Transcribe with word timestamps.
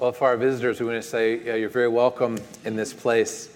Well, 0.00 0.12
for 0.12 0.28
our 0.28 0.38
visitors, 0.38 0.80
we 0.80 0.86
want 0.86 0.96
to 0.96 1.06
say 1.06 1.44
yeah, 1.44 1.56
you're 1.56 1.68
very 1.68 1.86
welcome 1.86 2.38
in 2.64 2.74
this 2.74 2.94
place. 2.94 3.50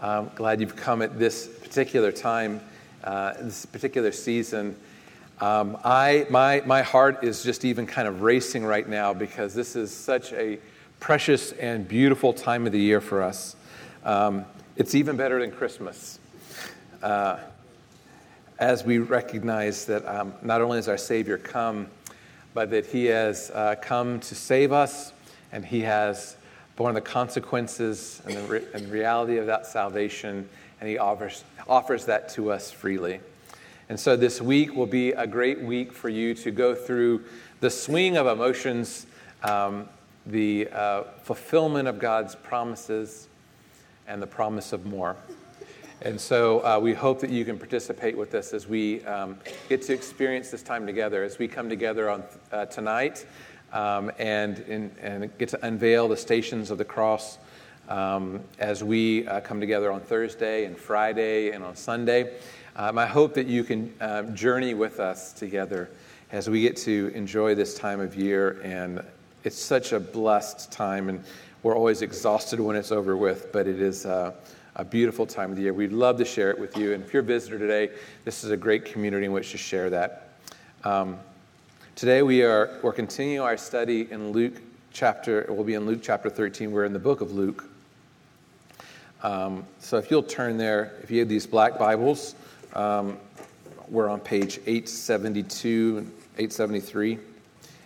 I'm 0.00 0.30
glad 0.36 0.60
you've 0.60 0.76
come 0.76 1.02
at 1.02 1.18
this 1.18 1.48
particular 1.48 2.12
time, 2.12 2.60
uh, 3.02 3.32
this 3.42 3.66
particular 3.66 4.12
season. 4.12 4.76
Um, 5.40 5.76
I, 5.82 6.28
my, 6.30 6.62
my 6.64 6.82
heart 6.82 7.24
is 7.24 7.42
just 7.42 7.64
even 7.64 7.88
kind 7.88 8.06
of 8.06 8.22
racing 8.22 8.64
right 8.64 8.88
now 8.88 9.12
because 9.12 9.52
this 9.52 9.74
is 9.74 9.90
such 9.90 10.32
a 10.32 10.60
precious 11.00 11.50
and 11.50 11.88
beautiful 11.88 12.32
time 12.32 12.66
of 12.66 12.72
the 12.72 12.78
year 12.78 13.00
for 13.00 13.20
us. 13.20 13.56
Um, 14.04 14.44
it's 14.76 14.94
even 14.94 15.16
better 15.16 15.40
than 15.40 15.50
Christmas. 15.50 16.20
Uh, 17.02 17.40
as 18.60 18.84
we 18.84 18.98
recognize 18.98 19.86
that 19.86 20.06
um, 20.06 20.34
not 20.40 20.60
only 20.60 20.78
has 20.78 20.86
our 20.86 20.96
Savior 20.96 21.36
come, 21.36 21.88
but 22.54 22.70
that 22.70 22.86
He 22.86 23.06
has 23.06 23.50
uh, 23.50 23.74
come 23.82 24.20
to 24.20 24.36
save 24.36 24.70
us 24.70 25.14
and 25.52 25.64
he 25.64 25.80
has 25.80 26.36
borne 26.76 26.94
the 26.94 27.00
consequences 27.00 28.22
and 28.24 28.36
the 28.36 28.42
re- 28.42 28.64
and 28.72 28.90
reality 28.90 29.36
of 29.36 29.46
that 29.46 29.66
salvation, 29.66 30.48
and 30.80 30.88
he 30.88 30.96
offers, 30.96 31.44
offers 31.68 32.06
that 32.06 32.28
to 32.30 32.50
us 32.50 32.70
freely. 32.70 33.20
And 33.88 33.98
so 33.98 34.16
this 34.16 34.40
week 34.40 34.74
will 34.74 34.86
be 34.86 35.10
a 35.10 35.26
great 35.26 35.60
week 35.60 35.92
for 35.92 36.08
you 36.08 36.32
to 36.34 36.50
go 36.50 36.74
through 36.74 37.24
the 37.60 37.70
swing 37.70 38.16
of 38.16 38.26
emotions, 38.26 39.06
um, 39.42 39.88
the 40.26 40.68
uh, 40.72 41.02
fulfillment 41.22 41.88
of 41.88 41.98
God's 41.98 42.34
promises, 42.34 43.28
and 44.06 44.22
the 44.22 44.26
promise 44.26 44.72
of 44.72 44.86
more. 44.86 45.16
And 46.02 46.18
so 46.18 46.60
uh, 46.60 46.78
we 46.80 46.94
hope 46.94 47.20
that 47.20 47.30
you 47.30 47.44
can 47.44 47.58
participate 47.58 48.16
with 48.16 48.34
us 48.34 48.54
as 48.54 48.66
we 48.66 49.04
um, 49.04 49.36
get 49.68 49.82
to 49.82 49.92
experience 49.92 50.50
this 50.50 50.62
time 50.62 50.86
together, 50.86 51.24
as 51.24 51.38
we 51.38 51.46
come 51.46 51.68
together 51.68 52.08
on 52.08 52.22
uh, 52.52 52.64
tonight 52.66 53.26
um, 53.72 54.10
and, 54.18 54.58
and, 54.60 54.90
and, 55.00 55.38
get 55.38 55.48
to 55.50 55.66
unveil 55.66 56.08
the 56.08 56.16
stations 56.16 56.70
of 56.70 56.78
the 56.78 56.84
cross 56.84 57.38
um, 57.88 58.40
as 58.58 58.82
we 58.82 59.26
uh, 59.26 59.40
come 59.40 59.60
together 59.60 59.92
on 59.92 60.00
Thursday 60.00 60.64
and 60.64 60.76
Friday 60.76 61.50
and 61.50 61.62
on 61.62 61.76
Sunday. 61.76 62.34
Um, 62.76 62.98
I 62.98 63.06
hope 63.06 63.34
that 63.34 63.46
you 63.46 63.64
can 63.64 63.92
uh, 64.00 64.22
journey 64.22 64.74
with 64.74 65.00
us 65.00 65.32
together 65.32 65.90
as 66.32 66.48
we 66.48 66.62
get 66.62 66.76
to 66.78 67.12
enjoy 67.14 67.54
this 67.54 67.74
time 67.74 68.00
of 68.00 68.14
year. 68.14 68.60
And 68.62 69.04
it's 69.44 69.58
such 69.58 69.92
a 69.92 70.00
blessed 70.00 70.70
time, 70.70 71.08
and 71.08 71.22
we're 71.62 71.76
always 71.76 72.02
exhausted 72.02 72.60
when 72.60 72.76
it's 72.76 72.92
over 72.92 73.16
with, 73.16 73.52
but 73.52 73.66
it 73.66 73.80
is. 73.80 74.06
Uh, 74.06 74.32
a 74.76 74.84
beautiful 74.84 75.26
time 75.26 75.50
of 75.50 75.56
the 75.56 75.62
year. 75.62 75.74
We'd 75.74 75.92
love 75.92 76.16
to 76.18 76.24
share 76.24 76.50
it 76.50 76.58
with 76.58 76.76
you. 76.76 76.94
And 76.94 77.04
if 77.04 77.12
you're 77.12 77.22
a 77.22 77.26
visitor 77.26 77.58
today, 77.58 77.90
this 78.24 78.44
is 78.44 78.50
a 78.50 78.56
great 78.56 78.84
community 78.84 79.26
in 79.26 79.32
which 79.32 79.50
to 79.50 79.58
share 79.58 79.90
that. 79.90 80.28
Um, 80.84 81.18
Today 82.00 82.22
we 82.22 82.42
are 82.42 82.78
we're 82.80 82.94
continuing 82.94 83.46
our 83.46 83.58
study 83.58 84.10
in 84.10 84.32
Luke 84.32 84.54
chapter. 84.90 85.44
We'll 85.50 85.64
be 85.64 85.74
in 85.74 85.84
Luke 85.84 86.00
chapter 86.02 86.30
13. 86.30 86.72
We're 86.72 86.86
in 86.86 86.94
the 86.94 86.98
book 86.98 87.20
of 87.20 87.32
Luke. 87.32 87.68
Um, 89.22 89.66
so 89.80 89.98
if 89.98 90.10
you'll 90.10 90.22
turn 90.22 90.56
there, 90.56 90.94
if 91.02 91.10
you 91.10 91.18
have 91.18 91.28
these 91.28 91.46
black 91.46 91.78
Bibles, 91.78 92.36
um, 92.72 93.18
we're 93.90 94.08
on 94.08 94.18
page 94.18 94.60
872 94.60 95.98
and 95.98 96.06
873. 96.38 97.18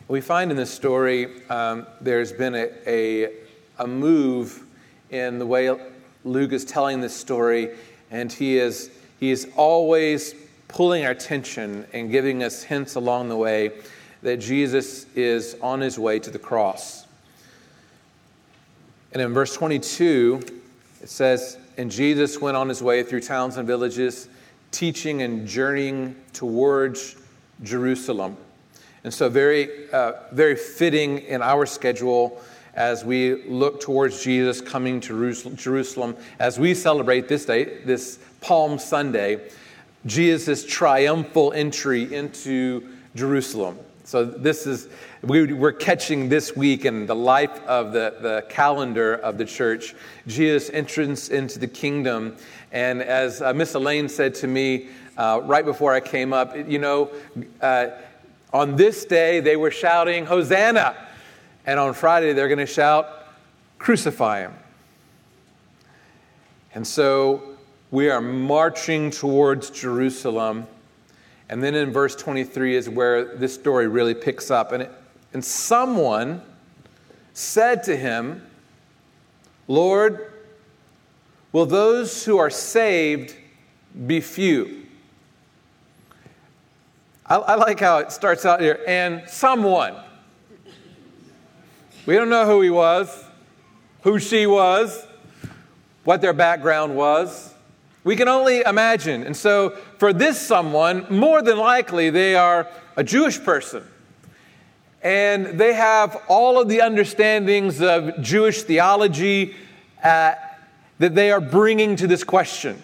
We 0.07 0.21
find 0.21 0.53
in 0.53 0.57
this 0.57 0.71
story 0.71 1.45
um, 1.49 1.85
there's 2.01 2.31
been 2.31 2.55
a, 2.55 2.71
a, 2.87 3.33
a 3.81 3.87
move 3.89 4.63
in 5.11 5.41
the 5.41 5.47
way 5.47 5.77
Luke 6.23 6.53
is 6.53 6.65
telling 6.65 7.01
this 7.01 7.17
story, 7.17 7.71
and 8.13 8.33
he 8.33 8.59
is 8.59 8.93
he 9.19 9.33
is 9.33 9.49
always 9.57 10.37
pulling 10.69 11.05
our 11.05 11.11
attention 11.11 11.85
and 11.93 12.13
giving 12.13 12.45
us 12.45 12.63
hints 12.63 12.95
along 12.95 13.29
the 13.29 13.37
way 13.37 13.73
that 14.25 14.39
Jesus 14.39 15.05
is 15.15 15.55
on 15.61 15.83
his 15.83 15.99
way 15.99 16.19
to 16.19 16.31
the 16.31 16.39
cross. 16.39 17.07
And 19.13 19.21
in 19.21 19.35
verse 19.35 19.55
22, 19.55 20.41
it 21.03 21.11
says, 21.11 21.59
And 21.77 21.91
Jesus 21.91 22.41
went 22.41 22.57
on 22.57 22.71
his 22.71 22.83
way 22.83 23.03
through 23.03 23.21
towns 23.21 23.59
and 23.59 23.67
villages, 23.67 24.29
teaching 24.71 25.21
and 25.21 25.47
journeying 25.47 26.17
towards 26.33 27.17
Jerusalem. 27.63 28.39
And 29.05 29.13
so, 29.13 29.29
very, 29.29 29.91
uh, 29.93 30.13
very 30.33 30.57
fitting 30.57 31.19
in 31.19 31.43
our 31.43 31.67
schedule 31.67 32.41
as 32.73 33.05
we 33.05 33.45
look 33.45 33.83
towards 33.83 34.25
Jesus 34.25 34.63
coming 34.63 35.01
to 35.03 35.35
Jerusalem, 35.55 36.17
as 36.39 36.59
we 36.59 36.73
celebrate 36.73 37.29
this 37.29 37.45
day, 37.45 37.85
this 37.85 38.19
Palm 38.41 38.79
Sunday, 38.79 39.51
Jesus' 40.07 40.65
triumphal 40.65 41.53
entry 41.53 42.15
into 42.15 42.89
Jerusalem. 43.15 43.79
So 44.07 44.23
this 44.23 44.67
is, 44.67 44.89
we, 45.23 45.51
are 45.51 45.73
catching 45.73 46.29
this 46.29 46.55
week 46.55 46.85
in 46.85 47.07
the 47.07 47.15
life 47.15 47.63
of 47.65 47.93
the, 47.93 48.15
the 48.21 48.45
calendar 48.51 49.15
of 49.15 49.39
the 49.39 49.47
church, 49.47 49.95
Jesus' 50.27 50.69
entrance 50.69 51.31
into 51.31 51.59
the 51.59 51.67
kingdom. 51.67 52.37
And 52.71 53.01
as 53.01 53.41
uh, 53.41 53.55
Miss 53.55 53.73
Elaine 53.73 54.11
said 54.11 54.35
to 54.37 54.47
me 54.47 54.89
uh, 55.17 55.41
right 55.45 55.65
before 55.65 55.95
I 55.95 56.01
came 56.01 56.35
up, 56.35 56.55
you 56.69 56.79
know, 56.79 57.11
uh, 57.63 57.89
on 58.53 58.77
this 58.77 59.07
day 59.07 59.41
they 59.41 59.57
were 59.57 59.71
shouting, 59.71 60.27
Hosanna. 60.27 60.95
And 61.65 61.81
on 61.81 61.95
Friday 61.95 62.35
they're 62.35 62.49
going 62.49 62.59
to 62.59 62.67
shout, 62.67 63.09
Crucify 63.79 64.41
him. 64.41 64.53
And 66.75 66.87
so 66.87 67.57
we 67.91 68.11
are 68.11 68.21
marching 68.21 69.11
towards 69.11 69.71
Jerusalem 69.71 70.67
and 71.49 71.63
then 71.63 71.75
in 71.75 71.93
verse 71.93 72.17
23 72.17 72.77
is 72.77 72.89
where 72.89 73.37
this 73.37 73.55
story 73.55 73.87
really 73.87 74.15
picks 74.15 74.51
up. 74.51 74.73
And, 74.73 74.85
it, 74.85 74.93
and 75.33 75.45
someone 75.45 76.43
said 77.33 77.83
to 77.85 77.97
him, 77.97 78.47
Lord, 79.69 80.33
will 81.53 81.67
those 81.67 82.25
who 82.25 82.39
are 82.39 82.51
saved 82.51 83.35
be 84.07 84.21
few? 84.21 84.87
I, 87.27 87.37
I 87.37 87.55
like 87.55 87.81
how 87.81 87.99
it 87.99 88.13
starts 88.13 88.45
out 88.45 88.61
here, 88.61 88.81
and 88.87 89.23
someone. 89.29 89.95
We 92.07 92.15
don't 92.15 92.29
know 92.29 92.45
who 92.45 92.61
he 92.61 92.69
was, 92.69 93.25
who 94.03 94.19
she 94.19 94.47
was, 94.47 95.07
what 96.05 96.21
their 96.21 96.35
background 96.35 96.95
was. 96.95 97.54
We 98.05 98.17
can 98.17 98.29
only 98.29 98.61
imagine. 98.61 99.23
And 99.25 99.37
so, 99.37 99.71
for 99.99 100.13
this 100.13 100.39
someone, 100.39 101.07
more 101.09 101.41
than 101.41 101.57
likely 101.57 102.11
they 102.11 102.37
are 102.37 102.69
a 102.97 103.03
Jewish 103.03 103.43
person. 103.43 103.83
And 105.03 105.59
they 105.59 105.75
have 105.75 106.23
all 106.29 106.61
of 106.61 106.69
the 106.69 106.81
understandings 106.81 107.81
of 107.81 108.21
Jewish 108.21 108.63
theology 108.63 109.55
uh, 110.03 110.35
that 110.99 111.15
they 111.15 111.31
are 111.31 111.41
bringing 111.41 111.97
to 111.97 112.07
this 112.07 112.25
question. 112.25 112.81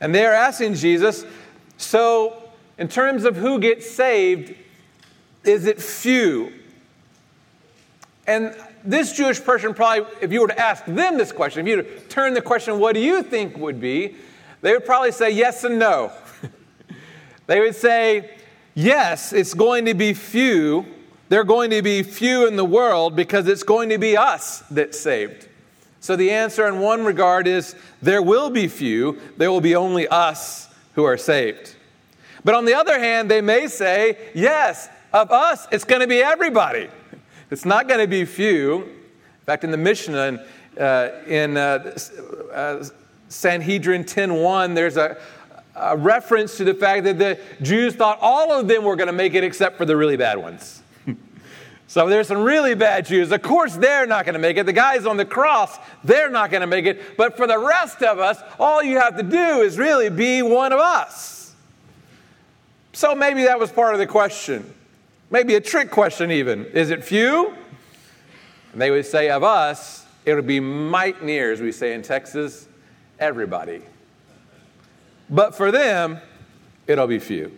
And 0.00 0.14
they 0.14 0.24
are 0.26 0.32
asking 0.32 0.74
Jesus, 0.74 1.24
so 1.76 2.42
in 2.78 2.88
terms 2.88 3.24
of 3.24 3.36
who 3.36 3.58
gets 3.58 3.90
saved, 3.90 4.54
is 5.44 5.66
it 5.66 5.80
few? 5.80 6.52
And 8.26 8.54
this 8.84 9.16
Jewish 9.16 9.42
person 9.42 9.74
probably, 9.74 10.06
if 10.20 10.32
you 10.32 10.40
were 10.40 10.48
to 10.48 10.58
ask 10.58 10.84
them 10.84 11.18
this 11.18 11.32
question, 11.32 11.66
if 11.66 11.70
you 11.70 11.76
were 11.78 11.82
to 11.82 12.00
turn 12.08 12.34
the 12.34 12.42
question, 12.42 12.78
what 12.78 12.94
do 12.94 13.00
you 13.00 13.22
think 13.22 13.56
would 13.56 13.80
be? 13.80 14.16
They 14.62 14.72
would 14.72 14.86
probably 14.86 15.12
say 15.12 15.30
yes 15.30 15.64
and 15.64 15.78
no. 15.78 16.12
they 17.46 17.60
would 17.60 17.74
say, 17.74 18.30
yes, 18.74 19.32
it's 19.32 19.54
going 19.54 19.84
to 19.84 19.94
be 19.94 20.14
few. 20.14 20.86
They're 21.28 21.44
going 21.44 21.70
to 21.70 21.82
be 21.82 22.02
few 22.02 22.46
in 22.46 22.56
the 22.56 22.64
world 22.64 23.14
because 23.14 23.48
it's 23.48 23.64
going 23.64 23.90
to 23.90 23.98
be 23.98 24.16
us 24.16 24.60
that's 24.70 24.98
saved. 24.98 25.48
So 26.00 26.16
the 26.16 26.30
answer 26.30 26.66
in 26.66 26.80
one 26.80 27.04
regard 27.04 27.46
is 27.46 27.74
there 28.00 28.22
will 28.22 28.50
be 28.50 28.68
few, 28.68 29.20
there 29.36 29.50
will 29.50 29.60
be 29.60 29.76
only 29.76 30.08
us 30.08 30.68
who 30.94 31.04
are 31.04 31.16
saved. 31.16 31.74
But 32.44 32.54
on 32.54 32.64
the 32.64 32.74
other 32.74 32.98
hand, 32.98 33.30
they 33.30 33.40
may 33.40 33.66
say, 33.68 34.30
yes, 34.34 34.88
of 35.12 35.30
us, 35.30 35.66
it's 35.70 35.84
going 35.84 36.00
to 36.00 36.08
be 36.08 36.22
everybody. 36.22 36.88
It's 37.50 37.66
not 37.66 37.86
going 37.86 38.00
to 38.00 38.06
be 38.06 38.24
few. 38.24 38.80
In 38.82 39.44
fact, 39.44 39.62
in 39.62 39.70
the 39.70 39.76
Mishnah, 39.76 40.42
uh, 40.80 41.08
in 41.26 41.58
uh, 41.58 41.94
uh, 42.50 42.84
Sanhedrin 43.32 44.04
10:1, 44.04 44.74
there's 44.74 44.96
a, 44.96 45.16
a 45.74 45.96
reference 45.96 46.56
to 46.58 46.64
the 46.64 46.74
fact 46.74 47.04
that 47.04 47.18
the 47.18 47.38
Jews 47.62 47.94
thought 47.94 48.18
all 48.20 48.52
of 48.52 48.68
them 48.68 48.84
were 48.84 48.94
going 48.94 49.06
to 49.06 49.12
make 49.12 49.34
it 49.34 49.42
except 49.42 49.78
for 49.78 49.84
the 49.84 49.96
really 49.96 50.16
bad 50.16 50.36
ones. 50.36 50.82
so 51.86 52.08
there's 52.08 52.28
some 52.28 52.42
really 52.42 52.74
bad 52.74 53.06
Jews. 53.06 53.32
Of 53.32 53.42
course, 53.42 53.74
they're 53.76 54.06
not 54.06 54.26
going 54.26 54.34
to 54.34 54.38
make 54.38 54.58
it. 54.58 54.66
The 54.66 54.72
guys 54.72 55.06
on 55.06 55.16
the 55.16 55.24
cross, 55.24 55.78
they're 56.04 56.28
not 56.28 56.50
going 56.50 56.60
to 56.60 56.66
make 56.66 56.84
it. 56.84 57.16
But 57.16 57.36
for 57.36 57.46
the 57.46 57.58
rest 57.58 58.02
of 58.02 58.18
us, 58.18 58.38
all 58.58 58.82
you 58.82 58.98
have 58.98 59.16
to 59.16 59.22
do 59.22 59.62
is 59.62 59.78
really 59.78 60.10
be 60.10 60.42
one 60.42 60.72
of 60.72 60.78
us. 60.78 61.54
So 62.92 63.14
maybe 63.14 63.44
that 63.44 63.58
was 63.58 63.72
part 63.72 63.94
of 63.94 63.98
the 63.98 64.06
question. 64.06 64.74
Maybe 65.30 65.54
a 65.54 65.60
trick 65.60 65.90
question, 65.90 66.30
even. 66.30 66.66
Is 66.66 66.90
it 66.90 67.02
few? 67.02 67.54
And 68.72 68.80
they 68.80 68.90
would 68.90 69.06
say, 69.06 69.30
of 69.30 69.42
us, 69.42 70.04
it 70.26 70.34
would 70.34 70.46
be 70.46 70.60
might 70.60 71.22
near, 71.22 71.50
as 71.50 71.62
we 71.62 71.72
say 71.72 71.94
in 71.94 72.02
Texas, 72.02 72.68
everybody. 73.22 73.80
But 75.30 75.54
for 75.54 75.70
them, 75.70 76.18
it'll 76.88 77.06
be 77.06 77.20
few. 77.20 77.56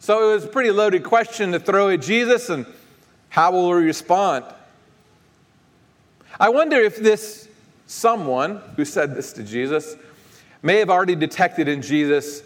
So 0.00 0.30
it 0.30 0.34
was 0.34 0.44
a 0.44 0.48
pretty 0.48 0.70
loaded 0.70 1.04
question 1.04 1.52
to 1.52 1.60
throw 1.60 1.90
at 1.90 2.00
Jesus, 2.00 2.48
and 2.48 2.64
how 3.28 3.52
will 3.52 3.68
we 3.68 3.84
respond? 3.84 4.44
I 6.40 6.48
wonder 6.48 6.76
if 6.76 6.96
this 6.96 7.46
someone 7.86 8.60
who 8.76 8.84
said 8.84 9.14
this 9.14 9.34
to 9.34 9.42
Jesus 9.42 9.96
may 10.62 10.78
have 10.78 10.88
already 10.88 11.14
detected 11.14 11.68
in 11.68 11.82
Jesus 11.82 12.42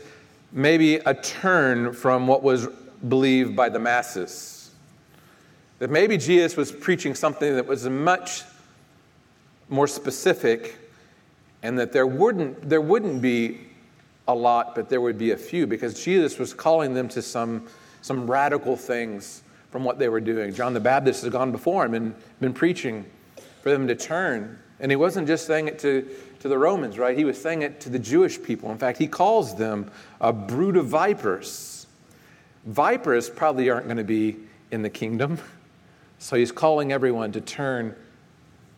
maybe 0.50 0.96
a 0.96 1.14
turn 1.14 1.92
from 1.92 2.26
what 2.26 2.42
was 2.42 2.66
believed 3.08 3.54
by 3.54 3.68
the 3.68 3.78
masses. 3.78 4.70
That 5.78 5.90
maybe 5.90 6.16
Jesus 6.16 6.56
was 6.56 6.72
preaching 6.72 7.14
something 7.14 7.54
that 7.54 7.66
was 7.66 7.88
much 7.88 8.42
more 9.68 9.86
specific 9.86 10.76
and 11.62 11.78
that 11.78 11.92
there 11.92 12.06
wouldn't, 12.06 12.68
there 12.68 12.80
wouldn't 12.80 13.22
be 13.22 13.60
a 14.28 14.34
lot, 14.34 14.74
but 14.74 14.88
there 14.88 15.00
would 15.00 15.18
be 15.18 15.32
a 15.32 15.36
few 15.36 15.66
because 15.66 16.02
Jesus 16.02 16.38
was 16.38 16.54
calling 16.54 16.94
them 16.94 17.08
to 17.08 17.22
some, 17.22 17.68
some 18.02 18.30
radical 18.30 18.76
things 18.76 19.42
from 19.70 19.84
what 19.84 19.98
they 19.98 20.08
were 20.08 20.20
doing. 20.20 20.54
John 20.54 20.74
the 20.74 20.80
Baptist 20.80 21.22
has 21.22 21.32
gone 21.32 21.50
before 21.50 21.84
him 21.84 21.94
and 21.94 22.14
been 22.40 22.52
preaching 22.52 23.04
for 23.62 23.70
them 23.70 23.86
to 23.88 23.94
turn. 23.94 24.58
And 24.80 24.90
he 24.90 24.96
wasn't 24.96 25.26
just 25.26 25.46
saying 25.46 25.68
it 25.68 25.78
to, 25.80 26.08
to 26.40 26.48
the 26.48 26.58
Romans, 26.58 26.98
right? 26.98 27.16
He 27.16 27.24
was 27.24 27.40
saying 27.40 27.62
it 27.62 27.80
to 27.82 27.88
the 27.88 27.98
Jewish 27.98 28.42
people. 28.42 28.70
In 28.70 28.78
fact, 28.78 28.98
he 28.98 29.06
calls 29.06 29.54
them 29.54 29.90
a 30.20 30.32
brood 30.32 30.76
of 30.76 30.86
vipers. 30.86 31.86
Vipers 32.66 33.30
probably 33.30 33.70
aren't 33.70 33.86
going 33.86 33.96
to 33.96 34.04
be 34.04 34.36
in 34.70 34.82
the 34.82 34.90
kingdom. 34.90 35.38
So 36.18 36.36
he's 36.36 36.52
calling 36.52 36.92
everyone 36.92 37.32
to 37.32 37.40
turn, 37.40 37.96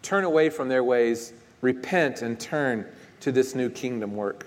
turn 0.00 0.24
away 0.24 0.48
from 0.48 0.70
their 0.70 0.82
ways, 0.82 1.34
repent, 1.64 2.22
and 2.22 2.38
turn 2.38 2.86
to 3.20 3.32
this 3.32 3.54
new 3.54 3.70
kingdom 3.70 4.14
work. 4.14 4.46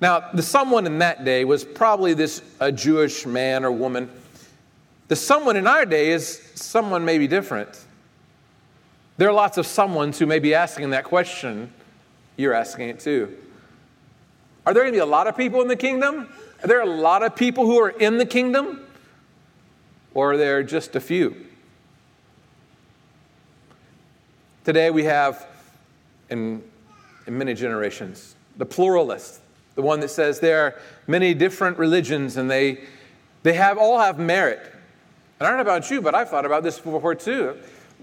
Now, 0.00 0.30
the 0.32 0.42
someone 0.42 0.86
in 0.86 0.98
that 1.00 1.24
day 1.24 1.44
was 1.44 1.64
probably 1.64 2.14
this 2.14 2.42
a 2.58 2.72
Jewish 2.72 3.26
man 3.26 3.64
or 3.64 3.70
woman. 3.70 4.10
The 5.08 5.16
someone 5.16 5.56
in 5.56 5.66
our 5.66 5.84
day 5.84 6.10
is 6.10 6.40
someone 6.54 7.04
maybe 7.04 7.28
different. 7.28 7.84
There 9.18 9.28
are 9.28 9.32
lots 9.32 9.58
of 9.58 9.66
someones 9.66 10.16
who 10.16 10.26
may 10.26 10.38
be 10.38 10.54
asking 10.54 10.90
that 10.90 11.04
question. 11.04 11.72
You're 12.36 12.54
asking 12.54 12.88
it 12.88 13.00
too. 13.00 13.36
Are 14.64 14.72
there 14.72 14.84
going 14.84 14.92
to 14.92 14.96
be 14.96 15.00
a 15.00 15.06
lot 15.06 15.26
of 15.26 15.36
people 15.36 15.60
in 15.60 15.68
the 15.68 15.76
kingdom? 15.76 16.28
Are 16.62 16.68
there 16.68 16.80
a 16.80 16.86
lot 16.86 17.22
of 17.22 17.34
people 17.34 17.66
who 17.66 17.78
are 17.80 17.90
in 17.90 18.18
the 18.18 18.26
kingdom? 18.26 18.86
Or 20.14 20.32
are 20.32 20.36
there 20.36 20.62
just 20.62 20.94
a 20.94 21.00
few? 21.00 21.46
Today 24.64 24.90
we 24.90 25.04
have, 25.04 25.47
in, 26.30 26.62
in 27.26 27.38
many 27.38 27.54
generations, 27.54 28.34
the 28.56 28.66
pluralist, 28.66 29.40
the 29.74 29.82
one 29.82 30.00
that 30.00 30.08
says 30.08 30.40
there 30.40 30.62
are 30.62 30.74
many 31.06 31.34
different 31.34 31.78
religions 31.78 32.36
and 32.36 32.50
they, 32.50 32.80
they 33.42 33.54
have, 33.54 33.78
all 33.78 33.98
have 33.98 34.18
merit. 34.18 34.60
And 35.38 35.46
I 35.46 35.50
don't 35.50 35.56
know 35.56 35.62
about 35.62 35.90
you, 35.90 36.00
but 36.00 36.14
I've 36.14 36.28
thought 36.28 36.44
about 36.44 36.62
this 36.62 36.78
before 36.78 37.14
too. 37.14 37.56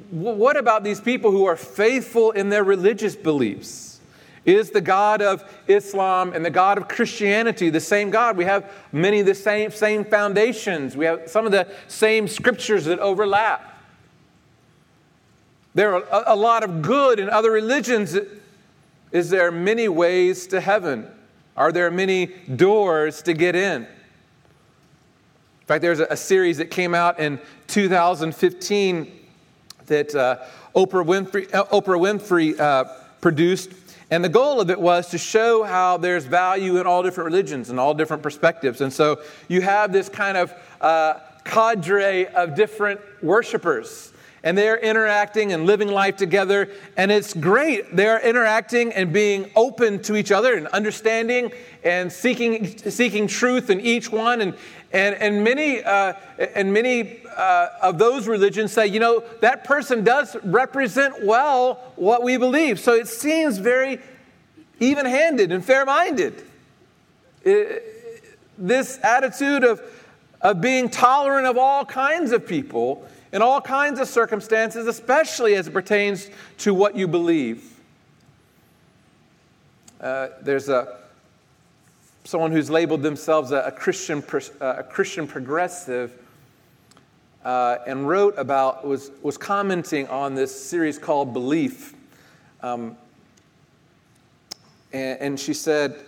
What 0.09 0.57
about 0.57 0.83
these 0.83 0.99
people 0.99 1.31
who 1.31 1.45
are 1.45 1.55
faithful 1.55 2.31
in 2.31 2.49
their 2.49 2.63
religious 2.63 3.15
beliefs? 3.15 3.99
Is 4.45 4.69
the 4.69 4.81
God 4.81 5.21
of 5.21 5.43
Islam 5.67 6.33
and 6.33 6.45
the 6.45 6.51
God 6.51 6.77
of 6.77 6.87
Christianity 6.87 7.69
the 7.69 7.79
same 7.79 8.11
God? 8.11 8.37
We 8.37 8.45
have 8.45 8.71
many 8.91 9.19
of 9.19 9.25
the 9.25 9.33
same, 9.33 9.71
same 9.71 10.05
foundations. 10.05 10.95
We 10.95 11.05
have 11.05 11.27
some 11.29 11.45
of 11.45 11.51
the 11.51 11.67
same 11.87 12.27
scriptures 12.27 12.85
that 12.85 12.99
overlap. 12.99 13.74
There 15.75 15.93
are 15.93 16.23
a, 16.25 16.35
lot 16.35 16.63
of 16.63 16.81
good 16.81 17.19
in 17.19 17.29
other 17.29 17.51
religions. 17.51 18.17
Is 19.11 19.29
there 19.29 19.51
many 19.51 19.89
ways 19.89 20.47
to 20.47 20.61
heaven? 20.61 21.05
Are 21.57 21.73
there 21.73 21.91
many 21.91 22.27
doors 22.55 23.21
to 23.23 23.33
get 23.33 23.57
in? 23.57 23.81
In 23.83 25.67
fact, 25.67 25.81
there's 25.81 25.99
a, 25.99 26.07
a 26.09 26.15
series 26.15 26.59
that 26.59 26.71
came 26.71 26.95
out 26.95 27.19
in 27.19 27.41
2015 27.67 29.11
that 29.87 30.15
uh, 30.15 30.37
Oprah 30.73 31.05
Winfrey, 31.05 31.53
uh, 31.53 31.65
Oprah 31.65 31.99
Winfrey 31.99 32.57
uh, 32.57 32.85
produced. 33.19 33.71
And 34.11 34.23
the 34.23 34.29
goal 34.29 34.61
of 34.61 34.69
it 34.69 34.79
was 34.79 35.09
to 35.09 35.17
show 35.17 35.63
how 35.63 35.97
there's 35.97 36.23
value 36.23 36.79
in 36.79 36.87
all 36.87 37.03
different 37.03 37.25
religions 37.25 37.69
and 37.69 37.81
all 37.81 37.93
different 37.93 38.23
perspectives. 38.23 38.79
And 38.79 38.93
so 38.93 39.19
you 39.49 39.59
have 39.59 39.91
this 39.91 40.07
kind 40.07 40.37
of 40.37 40.53
uh, 40.79 41.15
cadre 41.43 42.27
of 42.27 42.55
different 42.55 43.01
worshipers 43.21 44.13
and 44.45 44.55
they're 44.55 44.77
interacting 44.77 45.51
and 45.51 45.65
living 45.65 45.89
life 45.89 46.15
together, 46.15 46.69
and 46.95 47.11
it's 47.11 47.33
great. 47.33 47.95
They're 47.95 48.19
interacting 48.19 48.93
and 48.93 49.11
being 49.11 49.51
open 49.55 50.01
to 50.03 50.15
each 50.15 50.31
other 50.31 50.55
and 50.55 50.67
understanding 50.67 51.51
and 51.83 52.11
seeking, 52.11 52.77
seeking 52.77 53.27
truth 53.27 53.71
in 53.71 53.81
each 53.81 54.11
one. 54.11 54.41
And, 54.41 54.53
and, 54.93 55.15
and 55.15 55.43
many, 55.43 55.83
uh, 55.83 56.13
and 56.53 56.71
many 56.71 57.21
uh, 57.35 57.69
of 57.81 57.97
those 57.97 58.27
religions 58.27 58.71
say, 58.71 58.85
you 58.85 58.99
know, 58.99 59.23
that 59.41 59.63
person 59.63 60.03
does 60.03 60.37
represent 60.43 61.25
well 61.25 61.91
what 61.95 62.21
we 62.21 62.37
believe. 62.37 62.79
So 62.79 62.93
it 62.93 63.07
seems 63.07 63.57
very 63.57 63.99
even 64.79 65.07
handed 65.07 65.51
and 65.51 65.65
fair 65.65 65.85
minded. 65.85 66.43
This 68.57 68.99
attitude 69.03 69.63
of, 69.63 69.81
of 70.45 70.61
being 70.61 70.87
tolerant 70.87 71.47
of 71.47 71.57
all 71.57 71.83
kinds 71.83 72.31
of 72.31 72.45
people 72.45 73.03
in 73.33 73.41
all 73.41 73.59
kinds 73.59 73.99
of 73.99 74.07
circumstances, 74.07 74.85
especially 74.85 75.55
as 75.55 75.65
it 75.65 75.71
pertains 75.71 76.29
to 76.59 76.71
what 76.71 76.95
you 76.95 77.07
believe. 77.07 77.79
Uh, 79.99 80.27
there's 80.41 80.69
a 80.69 80.97
someone 82.25 82.51
who's 82.51 82.69
labeled 82.69 83.01
themselves 83.01 83.51
a, 83.51 83.61
a 83.61 83.71
Christian, 83.71 84.23
uh, 84.61 84.75
a 84.77 84.83
Christian 84.83 85.27
progressive, 85.27 86.13
uh, 87.43 87.79
and 87.87 88.07
wrote 88.07 88.35
about 88.37 88.85
was 88.85 89.09
was 89.23 89.39
commenting 89.39 90.07
on 90.09 90.35
this 90.35 90.53
series 90.53 90.99
called 90.99 91.33
Belief, 91.33 91.95
um, 92.61 92.95
and, 94.93 95.19
and, 95.19 95.39
she 95.39 95.55
said. 95.55 96.05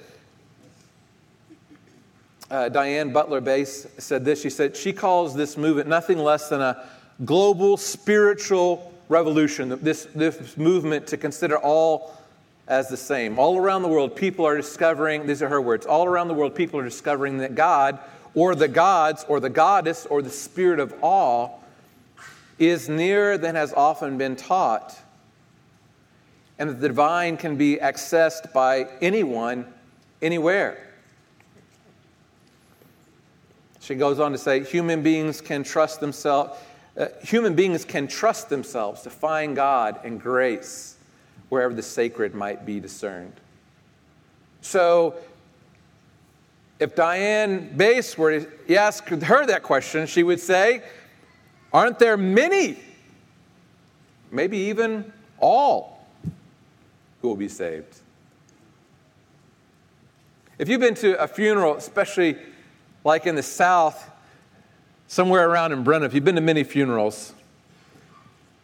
Uh, 2.50 2.70
Diane 2.70 3.12
Butler 3.12 3.42
Bass 3.42 3.88
said 3.98 4.24
this. 4.24 4.42
She 4.42 4.50
said, 4.50 4.76
She 4.78 4.94
calls 4.94 5.36
this 5.36 5.58
movement 5.58 5.90
nothing 5.90 6.18
less 6.18 6.48
than 6.50 6.62
a 6.62 6.88
global 7.26 7.76
spiritual 7.78 8.94
revolution, 9.10 9.78
this, 9.82 10.08
this 10.16 10.58
movement 10.58 11.08
to 11.08 11.18
consider 11.18 11.58
all 11.58 12.16
as 12.68 12.90
the 12.90 12.98
same. 12.98 13.40
All 13.40 13.58
around 13.58 13.82
the 13.82 13.88
world, 13.88 14.16
people 14.16 14.46
are 14.46 14.58
discovering, 14.58 15.26
these 15.26 15.42
are 15.42 15.50
her 15.50 15.62
words, 15.62 15.86
all 15.86 16.06
around 16.06 16.28
the 16.28 16.34
world, 16.34 16.56
people 16.56 16.80
are 16.80 16.84
discovering 16.84 17.38
that 17.40 17.56
God, 17.56 18.00
or 18.34 18.56
the 18.56 18.68
gods, 18.68 19.26
or 19.28 19.40
the 19.40 19.50
goddess, 19.50 20.06
or 20.06 20.22
the 20.22 20.30
spirit 20.30 20.80
of 20.80 20.94
awe 21.02 21.50
is 22.60 22.90
nearer 22.90 23.38
than 23.38 23.56
has 23.56 23.74
often 23.74 24.18
been 24.18 24.36
taught, 24.36 24.98
and 26.60 26.70
that 26.70 26.82
the 26.82 26.88
divine 26.88 27.38
can 27.38 27.56
be 27.56 27.78
accessed 27.78 28.52
by 28.52 28.88
anyone, 29.02 29.66
anywhere. 30.22 30.87
She 33.88 33.96
goes 33.96 34.20
on 34.20 34.34
to 34.34 34.38
say 34.38 34.66
human 34.66 35.02
beings 35.02 35.40
can 35.40 35.64
trust 35.64 36.02
themselves 36.02 36.60
uh, 36.98 37.08
human 37.24 37.54
beings 37.54 37.86
can 37.86 38.06
trust 38.06 38.50
themselves 38.50 39.04
to 39.04 39.10
find 39.10 39.56
God 39.56 40.00
and 40.04 40.20
grace 40.20 40.98
wherever 41.48 41.74
the 41.74 41.82
sacred 41.82 42.36
might 42.36 42.66
be 42.66 42.82
discerned. 42.82 43.34
So, 44.60 45.16
if 46.80 46.96
Diane 46.96 47.72
Bass 47.78 48.18
were 48.18 48.42
to 48.42 48.76
ask 48.76 49.08
her 49.08 49.46
that 49.46 49.64
question, 49.64 50.06
she 50.06 50.24
would 50.24 50.42
say, 50.42 50.82
Aren't 51.72 52.00
there 52.00 52.18
many, 52.18 52.78
maybe 54.32 54.58
even 54.58 55.14
all, 55.40 56.06
who 57.22 57.30
will 57.30 57.36
be 57.38 57.48
saved? 57.48 58.02
If 60.60 60.68
you've 60.68 60.82
been 60.82 60.96
to 60.96 61.22
a 61.22 61.28
funeral, 61.28 61.78
especially 61.78 62.38
like 63.08 63.26
in 63.26 63.36
the 63.36 63.42
South, 63.42 64.12
somewhere 65.08 65.50
around 65.50 65.72
in 65.72 65.82
Brenham. 65.82 66.04
If 66.04 66.14
you've 66.14 66.26
been 66.26 66.36
to 66.36 66.42
many 66.42 66.66
funerals, 66.66 67.34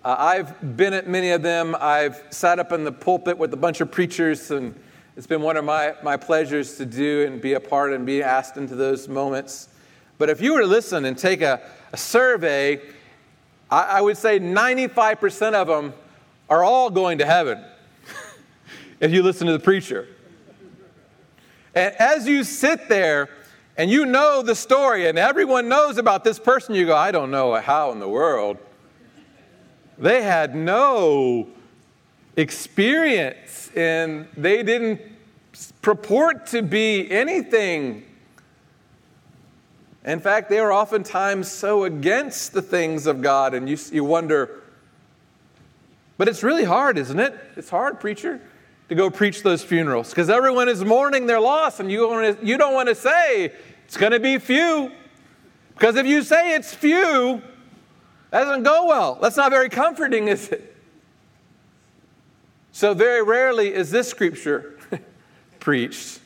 uh, 0.04 0.18
I've 0.20 0.76
been 0.76 0.92
at 0.92 1.08
many 1.08 1.30
of 1.30 1.42
them. 1.42 1.78
I've 1.80 2.22
sat 2.30 2.60
up 2.60 2.74
in 2.74 2.84
the 2.84 2.92
pulpit 2.92 3.38
with 3.38 3.54
a 3.54 3.58
bunch 3.58 3.80
of 3.80 3.90
preachers, 3.90 4.52
and 4.52 4.78
it's 5.16 5.28
been 5.28 5.42
one 5.42 5.56
of 5.56 5.64
my, 5.64 5.96
my 6.04 6.18
pleasures 6.18 6.76
to 6.76 6.86
do 6.86 7.26
and 7.26 7.42
be 7.42 7.54
a 7.54 7.60
part 7.62 7.94
and 7.94 8.06
be 8.06 8.22
asked 8.22 8.58
into 8.58 8.76
those 8.76 9.08
moments. 9.08 9.70
But 10.18 10.30
if 10.30 10.42
you 10.42 10.52
were 10.52 10.60
to 10.60 10.68
listen 10.68 11.06
and 11.06 11.18
take 11.18 11.42
a, 11.42 11.62
a 11.94 11.98
survey, 11.98 12.82
I, 13.72 13.84
I 13.84 14.02
would 14.02 14.18
say 14.18 14.42
95% 14.42 15.54
of 15.54 15.68
them 15.68 15.94
are 16.50 16.66
all 16.66 16.90
going 16.90 17.20
to 17.20 17.26
heaven 17.26 17.64
if 19.00 19.14
you 19.14 19.24
listen 19.24 19.48
to 19.48 19.54
the 19.54 19.64
preacher. 19.64 20.06
And 21.74 21.96
as 21.96 22.28
you 22.28 22.44
sit 22.44 22.90
there, 22.90 23.30
and 23.76 23.90
you 23.90 24.06
know 24.06 24.42
the 24.44 24.56
story, 24.56 25.08
and 25.08 25.18
everyone 25.18 25.68
knows 25.68 25.98
about 25.98 26.24
this 26.24 26.38
person, 26.38 26.76
you 26.76 26.86
go, 26.86 26.96
I 26.96 27.12
don't 27.12 27.32
know 27.32 27.56
how 27.56 27.92
in 27.92 28.00
the 28.00 28.08
world. 28.08 28.58
They 29.98 30.22
had 30.22 30.56
no 30.56 31.48
experience, 32.36 33.72
and 33.76 34.28
they 34.38 34.64
didn't 34.64 35.02
purport 35.82 36.48
to 36.48 36.62
be 36.62 37.10
anything. 37.12 38.04
In 40.04 40.20
fact, 40.20 40.50
they 40.50 40.60
were 40.62 40.74
oftentimes 40.74 41.52
so 41.52 41.86
against 41.86 42.54
the 42.54 42.62
things 42.62 43.08
of 43.08 43.22
God, 43.22 43.54
and 43.54 43.70
you, 43.70 43.78
you 43.92 44.04
wonder, 44.04 44.62
But 46.18 46.28
it's 46.28 46.44
really 46.44 46.64
hard, 46.66 46.98
isn't 46.98 47.20
it? 47.20 47.34
It's 47.56 47.70
hard, 47.70 48.00
preacher, 48.00 48.40
to 48.96 49.02
go 49.02 49.10
preach 49.10 49.42
those 49.42 49.64
funerals 49.64 50.10
because 50.10 50.30
everyone 50.30 50.70
is 50.70 50.84
mourning 50.86 51.26
their 51.26 51.40
loss, 51.40 51.80
and 51.80 51.92
you, 51.92 52.08
wanna, 52.08 52.38
you 52.42 52.58
don't 52.58 52.74
want 52.74 52.90
to 52.90 52.96
say 52.96 53.52
it's 53.86 53.98
going 53.98 54.12
to 54.12 54.20
be 54.20 54.38
few. 54.38 54.92
Because 55.74 55.96
if 55.96 56.06
you 56.06 56.22
say 56.22 56.54
it's 56.54 56.74
few, 56.74 57.42
that 58.30 58.44
doesn't 58.44 58.64
go 58.64 58.86
well. 58.88 59.18
That's 59.22 59.38
not 59.38 59.52
very 59.52 59.70
comforting, 59.70 60.28
is 60.28 60.50
it? 60.50 60.76
So, 62.72 62.94
very 62.94 63.24
rarely 63.24 63.74
is 63.74 63.92
this 63.92 64.08
scripture 64.08 64.80
preached. 65.60 66.20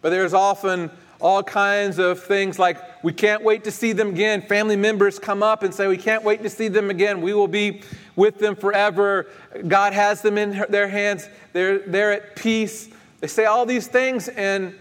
But 0.00 0.10
there's 0.10 0.34
often 0.34 0.90
all 1.20 1.42
kinds 1.42 1.98
of 1.98 2.22
things 2.22 2.58
like 2.58 3.04
we 3.04 3.12
can't 3.12 3.42
wait 3.42 3.64
to 3.64 3.70
see 3.70 3.92
them 3.92 4.08
again. 4.08 4.42
Family 4.42 4.76
members 4.76 5.18
come 5.18 5.42
up 5.42 5.62
and 5.62 5.72
say, 5.72 5.86
We 5.86 5.96
can't 5.96 6.24
wait 6.24 6.42
to 6.42 6.50
see 6.50 6.68
them 6.68 6.90
again. 6.90 7.20
We 7.20 7.34
will 7.34 7.48
be 7.48 7.82
with 8.16 8.38
them 8.38 8.56
forever. 8.56 9.26
God 9.66 9.92
has 9.92 10.22
them 10.22 10.38
in 10.38 10.64
their 10.68 10.88
hands. 10.88 11.28
They're, 11.52 11.78
they're 11.78 12.12
at 12.12 12.36
peace. 12.36 12.88
They 13.20 13.26
say 13.26 13.44
all 13.44 13.66
these 13.66 13.86
things, 13.86 14.28
and 14.28 14.74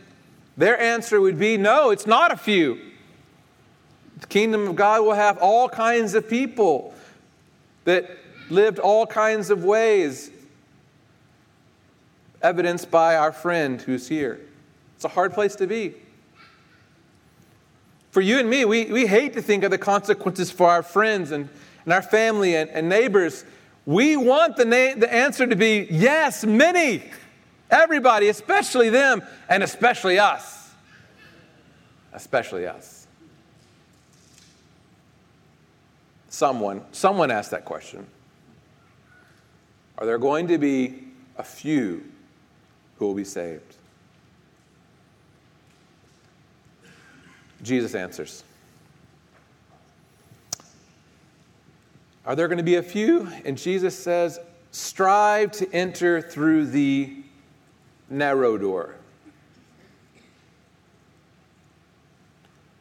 their 0.58 0.80
answer 0.80 1.22
would 1.22 1.40
be, 1.40 1.58
No, 1.58 1.92
it's 1.92 2.08
not 2.08 2.32
a 2.32 2.38
few. 2.38 2.80
The 4.20 4.28
kingdom 4.28 4.68
of 4.68 4.76
God 4.76 5.02
will 5.02 5.14
have 5.14 5.38
all 5.40 5.68
kinds 5.68 6.14
of 6.14 6.30
people 6.30 6.94
that 7.86 8.10
lived 8.50 8.80
all 8.80 9.08
kinds 9.08 9.50
of 9.50 9.64
ways, 9.64 10.30
evidenced 12.42 12.92
by 12.92 13.16
our 13.16 13.32
friend 13.32 13.82
who's 13.82 14.08
here. 14.08 14.40
It's 14.96 15.06
a 15.06 15.10
hard 15.10 15.34
place 15.34 15.56
to 15.56 15.68
be. 15.68 15.96
For 18.12 18.22
you 18.22 18.40
and 18.40 18.50
me, 18.50 18.66
we, 18.66 18.86
we 18.86 19.08
hate 19.08 19.34
to 19.34 19.42
think 19.42 19.64
of 19.64 19.72
the 19.72 19.78
consequences 19.78 20.52
for 20.52 20.70
our 20.70 20.84
friends 20.84 21.32
and, 21.32 21.50
and 21.86 21.94
our 21.94 22.02
family 22.02 22.56
and, 22.56 22.70
and 22.70 22.90
neighbors. 22.90 23.46
We 23.86 24.18
want 24.18 24.58
the, 24.58 24.66
na- 24.66 25.00
the 25.00 25.12
answer 25.12 25.48
to 25.48 25.56
be 25.56 25.88
yes, 25.90 26.46
many, 26.46 27.04
everybody, 27.70 28.28
especially 28.30 28.90
them, 28.90 29.24
and 29.50 29.64
especially 29.64 30.20
us. 30.20 30.70
Especially 32.14 32.68
us. 32.68 33.08
Someone, 36.30 36.84
someone 36.92 37.32
asked 37.32 37.52
that 37.52 37.66
question. 37.66 38.06
Are 39.98 40.06
there 40.06 40.18
going 40.18 40.48
to 40.48 40.58
be 40.58 41.04
a 41.38 41.44
few 41.44 42.04
who 42.98 43.08
will 43.08 43.14
be 43.14 43.24
saved? 43.24 43.76
Jesus 47.62 47.94
answers. 47.94 48.44
Are 52.26 52.36
there 52.36 52.48
going 52.48 52.58
to 52.58 52.64
be 52.64 52.76
a 52.76 52.84
few? 52.84 53.28
And 53.46 53.58
Jesus 53.58 53.98
says, 53.98 54.40
Strive 54.72 55.52
to 55.54 55.72
enter 55.74 56.22
through 56.22 56.68
the 56.68 57.16
narrow 58.10 58.58
door. 58.58 58.96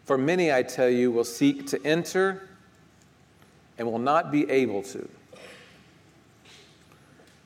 For 0.05 0.19
many, 0.19 0.53
I 0.53 0.63
tell 0.63 0.89
you, 0.89 1.11
will 1.11 1.25
seek 1.25 1.67
to 1.69 1.85
enter 1.85 2.49
and 3.79 3.91
will 3.91 3.99
not 3.99 4.31
be 4.31 4.49
able 4.51 4.83
to. 4.83 5.09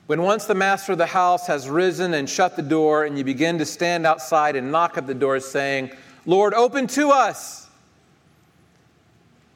When 0.07 0.21
once 0.21 0.45
the 0.45 0.55
master 0.55 0.91
of 0.91 0.97
the 0.97 1.05
house 1.05 1.47
has 1.47 1.69
risen 1.69 2.13
and 2.13 2.29
shut 2.29 2.55
the 2.55 2.61
door, 2.61 3.05
and 3.05 3.17
you 3.17 3.23
begin 3.23 3.57
to 3.57 3.65
stand 3.65 4.05
outside 4.05 4.55
and 4.55 4.71
knock 4.71 4.97
at 4.97 5.07
the 5.07 5.15
door, 5.15 5.39
saying, 5.39 5.91
Lord, 6.25 6.53
open 6.53 6.85
to 6.87 7.09
us, 7.09 7.67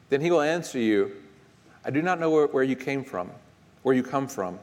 then 0.10 0.22
he 0.22 0.32
will 0.32 0.42
answer 0.42 0.80
you, 0.80 1.12
I 1.90 1.92
do 1.92 2.04
not 2.04 2.20
know 2.20 2.30
where, 2.30 2.46
where 2.46 2.64
you 2.64 2.76
came 2.76 3.04
from, 3.04 3.32
where 3.82 3.96
you 3.96 4.04
come 4.04 4.28
from. 4.28 4.60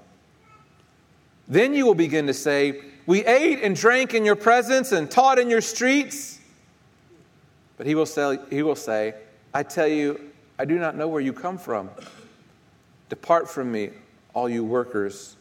Then 1.49 1.75
you 1.75 1.85
will 1.85 1.97
begin 1.97 2.29
to 2.29 2.33
say, 2.33 2.83
We 3.05 3.25
ate 3.25 3.65
and 3.65 3.75
drank 3.75 4.15
in 4.15 4.25
your 4.25 4.37
presence 4.37 4.93
and 4.93 5.11
taught 5.11 5.41
in 5.41 5.51
your 5.51 5.61
streets. 5.61 6.39
But 7.79 7.89
he 7.89 7.97
will 7.97 8.07
say, 8.07 8.39
he 8.49 8.63
will 8.63 8.77
say 8.77 9.15
I 9.53 9.65
tell 9.65 9.89
you, 9.89 10.21
I 10.57 10.67
do 10.67 10.79
not 10.79 10.95
know 10.95 11.09
where 11.09 11.21
you 11.21 11.33
come 11.33 11.59
from. 11.59 11.91
Depart 13.09 13.51
from 13.51 13.73
me, 13.73 13.91
all 14.33 14.49
you 14.49 14.63
workers 14.63 15.35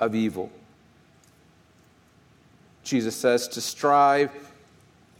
of 0.00 0.14
evil. 0.14 0.50
Jesus 2.84 3.14
says 3.14 3.48
to 3.48 3.60
strive 3.60 4.30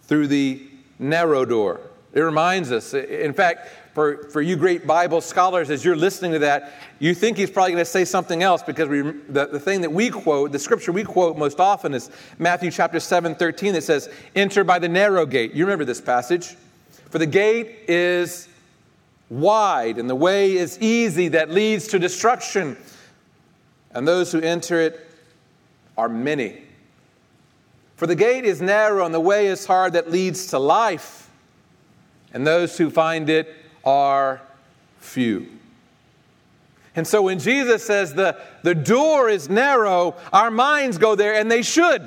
through 0.05 0.29
the 0.29 0.63
narrow 0.99 1.45
door. 1.45 1.83
It 2.15 2.21
reminds 2.21 2.73
us, 2.73 2.95
in 2.95 3.35
fact, 3.35 3.69
for, 3.97 4.29
for 4.29 4.43
you 4.43 4.57
great 4.57 4.87
Bible 4.87 5.23
scholars, 5.23 5.71
as 5.71 5.83
you're 5.83 5.97
listening 5.97 6.33
to 6.33 6.39
that, 6.41 6.75
you 6.99 7.15
think 7.15 7.39
he's 7.39 7.51
probably 7.51 7.73
going 7.73 7.83
to 7.83 7.91
say 7.91 8.05
something 8.05 8.43
else 8.43 8.63
because 8.63 8.91
we, 8.91 9.01
the, 9.01 9.47
the 9.47 9.59
thing 9.59 9.81
that 9.81 9.91
we 9.91 10.11
quote, 10.11 10.53
the 10.53 10.59
scripture 10.59 10.93
we 10.93 11.03
quote 11.03 11.39
most 11.39 11.61
often 11.61 11.95
is 11.95 12.11
Matthew 12.39 12.71
chapter 12.71 13.01
7, 13.01 13.35
13, 13.37 13.73
that 13.73 13.85
says, 13.85 14.11
Enter 14.35 14.65
by 14.65 14.79
the 14.79 14.87
narrow 14.87 15.25
gate. 15.25 15.55
You 15.55 15.65
remember 15.65 15.87
this 15.87 16.03
passage. 16.03 16.57
For 17.09 17.19
the 17.19 17.25
gate 17.25 17.89
is 17.89 18.49
wide, 19.31 19.97
and 19.97 20.11
the 20.11 20.15
way 20.15 20.59
is 20.59 20.79
easy 20.79 21.29
that 21.29 21.51
leads 21.51 21.89
to 21.89 21.99
destruction, 21.99 22.77
and 23.93 24.07
those 24.07 24.31
who 24.31 24.43
enter 24.43 24.79
it 24.79 25.09
are 25.97 26.11
many. 26.11 26.65
For 27.97 28.07
the 28.07 28.15
gate 28.15 28.45
is 28.45 28.61
narrow, 28.61 29.07
and 29.07 29.15
the 29.15 29.21
way 29.21 29.47
is 29.47 29.65
hard 29.65 29.95
that 29.95 30.11
leads 30.11 30.49
to 30.49 30.59
life, 30.59 31.31
and 32.35 32.47
those 32.47 32.77
who 32.77 32.91
find 32.91 33.31
it 33.31 33.63
are 33.87 34.43
few. 34.99 35.47
And 36.95 37.07
so 37.07 37.23
when 37.23 37.39
Jesus 37.39 37.85
says 37.85 38.13
the, 38.15 38.37
the 38.63 38.75
door 38.75 39.29
is 39.29 39.49
narrow, 39.49 40.15
our 40.33 40.51
minds 40.51 40.99
go 40.99 41.15
there, 41.15 41.35
and 41.35 41.51
they 41.51 41.63
should 41.63 42.03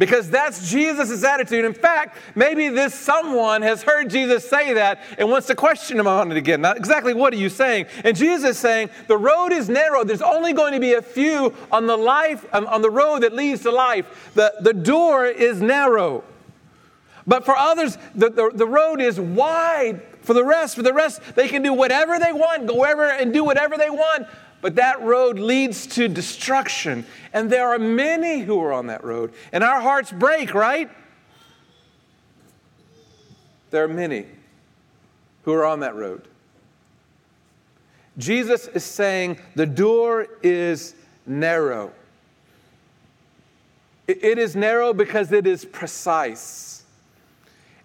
because 0.00 0.30
that's 0.30 0.70
Jesus' 0.70 1.22
attitude. 1.22 1.66
In 1.66 1.74
fact, 1.74 2.16
maybe 2.34 2.70
this 2.70 2.94
someone 2.94 3.60
has 3.60 3.82
heard 3.82 4.08
Jesus 4.08 4.48
say 4.48 4.72
that 4.72 5.02
and 5.18 5.30
wants 5.30 5.46
to 5.48 5.54
question 5.54 6.00
him 6.00 6.06
on 6.06 6.32
it 6.32 6.38
again. 6.38 6.62
Not 6.62 6.78
exactly 6.78 7.12
what 7.12 7.34
are 7.34 7.36
you 7.36 7.50
saying? 7.50 7.84
And 8.02 8.16
Jesus 8.16 8.52
is 8.52 8.58
saying, 8.58 8.88
the 9.08 9.18
road 9.18 9.52
is 9.52 9.68
narrow. 9.68 10.02
There's 10.02 10.22
only 10.22 10.54
going 10.54 10.72
to 10.72 10.80
be 10.80 10.94
a 10.94 11.02
few 11.02 11.54
on 11.70 11.86
the 11.86 11.98
life, 11.98 12.46
um, 12.54 12.66
on 12.68 12.80
the 12.80 12.90
road 12.90 13.24
that 13.24 13.34
leads 13.34 13.62
to 13.64 13.70
life. 13.70 14.32
The, 14.34 14.54
the 14.62 14.72
door 14.72 15.26
is 15.26 15.60
narrow. 15.60 16.24
But 17.26 17.44
for 17.44 17.54
others, 17.54 17.98
the, 18.14 18.30
the, 18.30 18.50
the 18.54 18.66
road 18.66 19.02
is 19.02 19.20
wide. 19.20 20.00
For 20.30 20.34
the 20.34 20.44
rest, 20.44 20.76
for 20.76 20.82
the 20.82 20.94
rest, 20.94 21.20
they 21.34 21.48
can 21.48 21.60
do 21.60 21.72
whatever 21.72 22.16
they 22.16 22.32
want, 22.32 22.68
go 22.68 22.76
wherever 22.76 23.04
and 23.04 23.32
do 23.32 23.42
whatever 23.42 23.76
they 23.76 23.90
want. 23.90 24.28
But 24.60 24.76
that 24.76 25.02
road 25.02 25.40
leads 25.40 25.88
to 25.88 26.06
destruction. 26.06 27.04
And 27.32 27.50
there 27.50 27.66
are 27.66 27.80
many 27.80 28.38
who 28.38 28.60
are 28.60 28.72
on 28.72 28.86
that 28.86 29.02
road. 29.02 29.32
And 29.50 29.64
our 29.64 29.80
hearts 29.80 30.12
break, 30.12 30.54
right? 30.54 30.88
There 33.72 33.82
are 33.82 33.88
many 33.88 34.26
who 35.42 35.52
are 35.52 35.66
on 35.66 35.80
that 35.80 35.96
road. 35.96 36.28
Jesus 38.16 38.68
is 38.68 38.84
saying 38.84 39.36
the 39.56 39.66
door 39.66 40.28
is 40.44 40.94
narrow. 41.26 41.90
It 44.06 44.38
is 44.38 44.54
narrow 44.54 44.92
because 44.92 45.32
it 45.32 45.48
is 45.48 45.64
precise, 45.64 46.79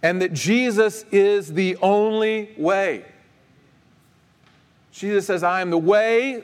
and 0.05 0.21
that 0.21 0.33
Jesus 0.33 1.03
is 1.11 1.51
the 1.51 1.77
only 1.77 2.51
way. 2.59 3.03
Jesus 4.91 5.25
says, 5.25 5.41
I 5.41 5.61
am 5.61 5.71
the 5.71 5.79
way, 5.79 6.43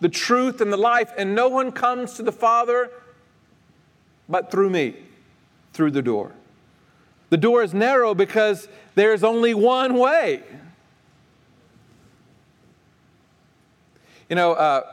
the 0.00 0.08
truth, 0.08 0.62
and 0.62 0.72
the 0.72 0.78
life, 0.78 1.12
and 1.18 1.34
no 1.34 1.50
one 1.50 1.72
comes 1.72 2.14
to 2.14 2.22
the 2.22 2.32
Father 2.32 2.90
but 4.30 4.50
through 4.50 4.70
me, 4.70 4.96
through 5.74 5.90
the 5.90 6.00
door. 6.00 6.32
The 7.28 7.36
door 7.36 7.62
is 7.62 7.74
narrow 7.74 8.14
because 8.14 8.66
there 8.94 9.12
is 9.12 9.22
only 9.22 9.52
one 9.52 9.98
way. 9.98 10.42
You 14.30 14.36
know, 14.36 14.52
uh, 14.54 14.90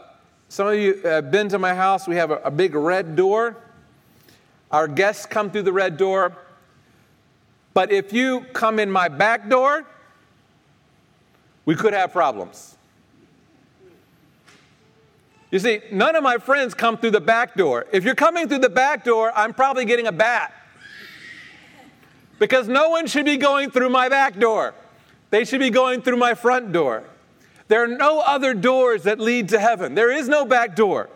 some 0.49 0.67
of 0.67 0.75
you 0.75 0.99
have 1.05 1.31
been 1.31 1.47
to 1.47 1.57
my 1.57 1.73
house. 1.73 2.05
We 2.05 2.17
have 2.17 2.31
a, 2.31 2.41
a 2.43 2.51
big 2.51 2.75
red 2.75 3.15
door. 3.15 3.55
Our 4.71 4.89
guests 4.89 5.25
come 5.25 5.49
through 5.49 5.63
the 5.63 5.71
red 5.71 5.95
door. 5.95 6.35
But 7.73 7.91
if 7.91 8.13
you 8.13 8.41
come 8.53 8.79
in 8.79 8.91
my 8.91 9.07
back 9.07 9.49
door, 9.49 9.85
we 11.65 11.75
could 11.75 11.93
have 11.93 12.11
problems. 12.11 12.75
You 15.49 15.59
see, 15.59 15.81
none 15.91 16.15
of 16.15 16.23
my 16.23 16.37
friends 16.37 16.73
come 16.73 16.97
through 16.97 17.11
the 17.11 17.21
back 17.21 17.55
door. 17.55 17.85
If 17.91 18.03
you're 18.03 18.15
coming 18.15 18.47
through 18.47 18.59
the 18.59 18.69
back 18.69 19.03
door, 19.03 19.31
I'm 19.35 19.53
probably 19.53 19.85
getting 19.85 20.07
a 20.07 20.11
bat. 20.11 20.53
Because 22.39 22.67
no 22.67 22.89
one 22.89 23.05
should 23.05 23.25
be 23.25 23.37
going 23.37 23.69
through 23.69 23.89
my 23.89 24.09
back 24.09 24.39
door. 24.39 24.73
They 25.29 25.45
should 25.45 25.59
be 25.59 25.69
going 25.69 26.01
through 26.01 26.17
my 26.17 26.33
front 26.33 26.71
door. 26.71 27.03
There 27.67 27.83
are 27.83 27.87
no 27.87 28.19
other 28.19 28.53
doors 28.53 29.03
that 29.03 29.19
lead 29.19 29.49
to 29.49 29.59
heaven. 29.59 29.95
There 29.95 30.11
is 30.11 30.27
no 30.27 30.43
back 30.43 30.75
door. 30.75 31.09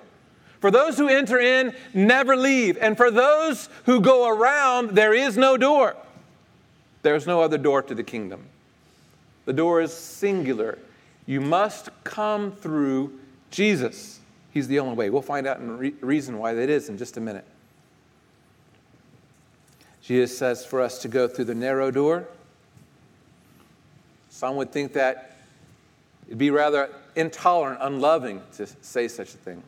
For 0.59 0.71
those 0.71 0.97
who 0.97 1.07
enter 1.07 1.39
in, 1.39 1.73
never 1.93 2.35
leave. 2.35 2.77
And 2.77 2.95
for 2.95 3.11
those 3.11 3.69
who 3.85 4.01
go 4.01 4.27
around, 4.27 4.91
there 4.91 5.13
is 5.13 5.37
no 5.37 5.57
door. 5.57 5.95
There's 7.07 7.25
no 7.25 7.39
other 7.39 7.57
door 7.57 7.81
to 7.83 7.95
the 7.95 8.03
kingdom. 8.03 8.47
The 9.45 9.53
door 9.53 9.79
is 9.79 9.93
singular. 9.93 10.77
You 11.25 11.39
must 11.39 11.87
come 12.03 12.51
through 12.51 13.17
Jesus. 13.49 14.19
He's 14.51 14.67
the 14.67 14.79
only 14.79 14.97
way. 14.97 15.09
We'll 15.09 15.21
find 15.21 15.47
out 15.47 15.59
and 15.59 15.79
re- 15.79 15.93
reason 16.01 16.37
why 16.37 16.53
that 16.53 16.69
is 16.69 16.89
in 16.89 16.97
just 16.97 17.15
a 17.15 17.21
minute. 17.21 17.45
Jesus 20.01 20.37
says 20.37 20.65
for 20.65 20.81
us 20.81 20.99
to 20.99 21.07
go 21.07 21.29
through 21.29 21.45
the 21.45 21.55
narrow 21.55 21.91
door. 21.91 22.27
Some 24.29 24.57
would 24.57 24.73
think 24.73 24.91
that 24.91 25.37
it'd 26.25 26.37
be 26.37 26.51
rather 26.51 26.89
intolerant, 27.15 27.79
unloving 27.81 28.41
to 28.57 28.67
say 28.81 29.07
such 29.07 29.33
a 29.33 29.37
thing. 29.37 29.63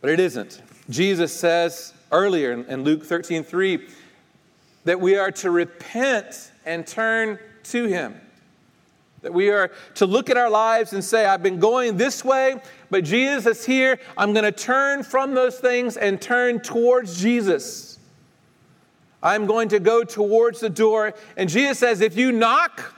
But 0.00 0.08
it 0.08 0.18
isn't. 0.18 0.62
Jesus 0.88 1.30
says 1.30 1.92
earlier 2.10 2.52
in 2.52 2.84
Luke 2.84 3.04
13 3.04 3.44
3 3.44 3.86
that 4.84 5.00
we 5.00 5.16
are 5.16 5.30
to 5.32 5.50
repent 5.50 6.52
and 6.64 6.86
turn 6.86 7.38
to 7.64 7.86
Him. 7.86 8.20
That 9.22 9.32
we 9.32 9.50
are 9.50 9.70
to 9.94 10.06
look 10.06 10.28
at 10.28 10.36
our 10.36 10.50
lives 10.50 10.92
and 10.92 11.02
say, 11.02 11.24
I've 11.24 11.42
been 11.42 11.58
going 11.58 11.96
this 11.96 12.24
way, 12.24 12.60
but 12.90 13.04
Jesus 13.04 13.46
is 13.46 13.64
here. 13.64 13.98
I'm 14.16 14.32
going 14.32 14.44
to 14.44 14.52
turn 14.52 15.02
from 15.02 15.34
those 15.34 15.58
things 15.58 15.96
and 15.96 16.20
turn 16.20 16.60
towards 16.60 17.20
Jesus. 17.20 17.98
I'm 19.22 19.46
going 19.46 19.70
to 19.70 19.80
go 19.80 20.04
towards 20.04 20.60
the 20.60 20.68
door. 20.68 21.14
And 21.38 21.48
Jesus 21.48 21.78
says, 21.78 22.02
if 22.02 22.16
you 22.16 22.30
knock, 22.30 22.94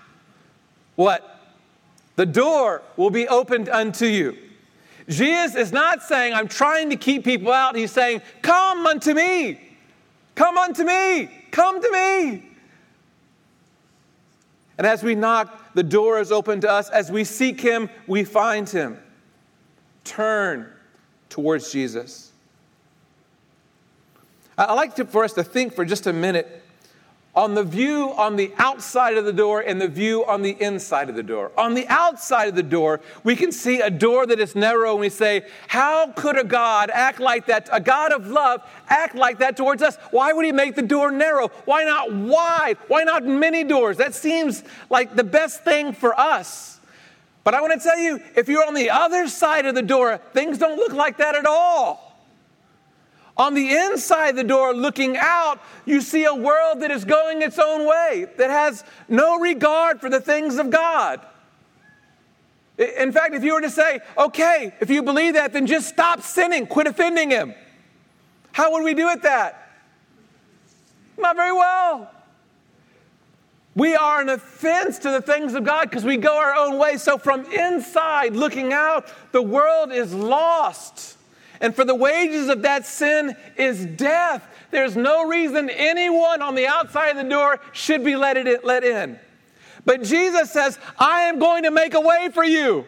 what? 0.96 1.40
The 2.16 2.26
door 2.26 2.82
will 2.96 3.10
be 3.10 3.28
opened 3.28 3.68
unto 3.68 4.06
you. 4.06 4.36
Jesus 5.08 5.54
is 5.54 5.72
not 5.72 6.02
saying, 6.02 6.34
I'm 6.34 6.48
trying 6.48 6.90
to 6.90 6.96
keep 6.96 7.24
people 7.24 7.52
out. 7.52 7.76
He's 7.76 7.92
saying, 7.92 8.22
Come 8.42 8.86
unto 8.86 9.14
me. 9.14 9.60
Come 10.36 10.56
unto 10.56 10.84
me. 10.84 11.28
Come 11.50 11.82
to 11.82 11.90
me. 11.90 12.44
And 14.78 14.86
as 14.86 15.02
we 15.02 15.14
knock, 15.14 15.74
the 15.74 15.82
door 15.82 16.20
is 16.20 16.30
open 16.30 16.60
to 16.60 16.70
us. 16.70 16.90
As 16.90 17.10
we 17.10 17.24
seek 17.24 17.60
Him, 17.60 17.90
we 18.06 18.22
find 18.22 18.68
Him. 18.68 18.98
Turn 20.04 20.70
towards 21.30 21.72
Jesus. 21.72 22.30
I'd 24.56 24.74
like 24.74 24.94
to, 24.96 25.04
for 25.04 25.24
us 25.24 25.32
to 25.32 25.44
think 25.44 25.74
for 25.74 25.84
just 25.84 26.06
a 26.06 26.12
minute 26.12 26.62
on 27.36 27.54
the 27.54 27.62
view 27.62 28.14
on 28.16 28.34
the 28.36 28.50
outside 28.56 29.18
of 29.18 29.26
the 29.26 29.32
door 29.32 29.60
and 29.60 29.78
the 29.78 29.86
view 29.86 30.24
on 30.24 30.40
the 30.40 30.56
inside 30.58 31.10
of 31.10 31.14
the 31.14 31.22
door. 31.22 31.52
On 31.58 31.74
the 31.74 31.86
outside 31.88 32.48
of 32.48 32.54
the 32.54 32.62
door, 32.62 33.02
we 33.24 33.36
can 33.36 33.52
see 33.52 33.80
a 33.80 33.90
door 33.90 34.26
that 34.26 34.40
is 34.40 34.56
narrow 34.56 34.92
and 34.92 35.00
we 35.00 35.10
say, 35.10 35.46
How 35.68 36.10
could 36.12 36.38
a 36.38 36.44
God 36.44 36.90
act 36.90 37.20
like 37.20 37.46
that? 37.46 37.68
A 37.70 37.78
God 37.78 38.10
of 38.10 38.26
love 38.26 38.62
act 38.88 39.14
like 39.14 39.38
that 39.38 39.54
towards 39.54 39.82
us? 39.82 39.98
Why 40.10 40.32
would 40.32 40.46
he 40.46 40.52
make 40.52 40.76
the 40.76 40.82
door 40.82 41.10
narrow? 41.10 41.48
Why 41.66 41.84
not 41.84 42.10
wide? 42.12 42.78
Why 42.88 43.04
not 43.04 43.26
many 43.26 43.64
doors? 43.64 43.98
That 43.98 44.14
seems 44.14 44.64
like 44.88 45.14
the 45.14 45.24
best 45.24 45.62
thing 45.62 45.92
for 45.92 46.18
us. 46.18 46.80
But 47.44 47.54
I 47.54 47.60
want 47.60 47.74
to 47.74 47.78
tell 47.78 47.98
you, 47.98 48.20
if 48.34 48.48
you're 48.48 48.66
on 48.66 48.74
the 48.74 48.90
other 48.90 49.28
side 49.28 49.66
of 49.66 49.74
the 49.74 49.82
door, 49.82 50.18
things 50.32 50.58
don't 50.58 50.78
look 50.78 50.92
like 50.92 51.18
that 51.18 51.36
at 51.36 51.46
all. 51.46 52.05
On 53.38 53.52
the 53.52 53.70
inside 53.70 54.34
the 54.36 54.44
door, 54.44 54.74
looking 54.74 55.16
out, 55.18 55.60
you 55.84 56.00
see 56.00 56.24
a 56.24 56.34
world 56.34 56.80
that 56.80 56.90
is 56.90 57.04
going 57.04 57.42
its 57.42 57.58
own 57.58 57.86
way, 57.86 58.26
that 58.38 58.50
has 58.50 58.82
no 59.08 59.38
regard 59.38 60.00
for 60.00 60.08
the 60.08 60.20
things 60.20 60.56
of 60.58 60.70
God. 60.70 61.20
In 62.78 63.12
fact, 63.12 63.34
if 63.34 63.42
you 63.42 63.54
were 63.54 63.60
to 63.60 63.70
say, 63.70 64.00
okay, 64.16 64.74
if 64.80 64.90
you 64.90 65.02
believe 65.02 65.34
that, 65.34 65.52
then 65.52 65.66
just 65.66 65.88
stop 65.88 66.22
sinning, 66.22 66.66
quit 66.66 66.86
offending 66.86 67.30
Him. 67.30 67.54
How 68.52 68.72
would 68.72 68.84
we 68.84 68.94
do 68.94 69.08
it 69.10 69.22
that? 69.22 69.70
Not 71.18 71.36
very 71.36 71.52
well. 71.52 72.10
We 73.74 73.94
are 73.94 74.22
an 74.22 74.30
offense 74.30 74.98
to 75.00 75.10
the 75.10 75.20
things 75.20 75.52
of 75.52 75.64
God 75.64 75.90
because 75.90 76.04
we 76.04 76.16
go 76.16 76.38
our 76.38 76.54
own 76.54 76.78
way. 76.78 76.96
So, 76.96 77.18
from 77.18 77.44
inside 77.52 78.34
looking 78.34 78.72
out, 78.72 79.12
the 79.32 79.42
world 79.42 79.92
is 79.92 80.14
lost. 80.14 81.15
And 81.60 81.74
for 81.74 81.84
the 81.84 81.94
wages 81.94 82.48
of 82.48 82.62
that 82.62 82.86
sin 82.86 83.36
is 83.56 83.86
death. 83.86 84.46
There's 84.70 84.96
no 84.96 85.26
reason 85.26 85.70
anyone 85.70 86.42
on 86.42 86.54
the 86.54 86.66
outside 86.66 87.10
of 87.10 87.16
the 87.16 87.30
door 87.30 87.60
should 87.72 88.04
be 88.04 88.16
let, 88.16 88.36
it, 88.36 88.64
let 88.64 88.84
in. 88.84 89.18
But 89.84 90.02
Jesus 90.02 90.50
says, 90.50 90.78
I 90.98 91.22
am 91.22 91.38
going 91.38 91.62
to 91.62 91.70
make 91.70 91.94
a 91.94 92.00
way 92.00 92.28
for 92.32 92.44
you 92.44 92.86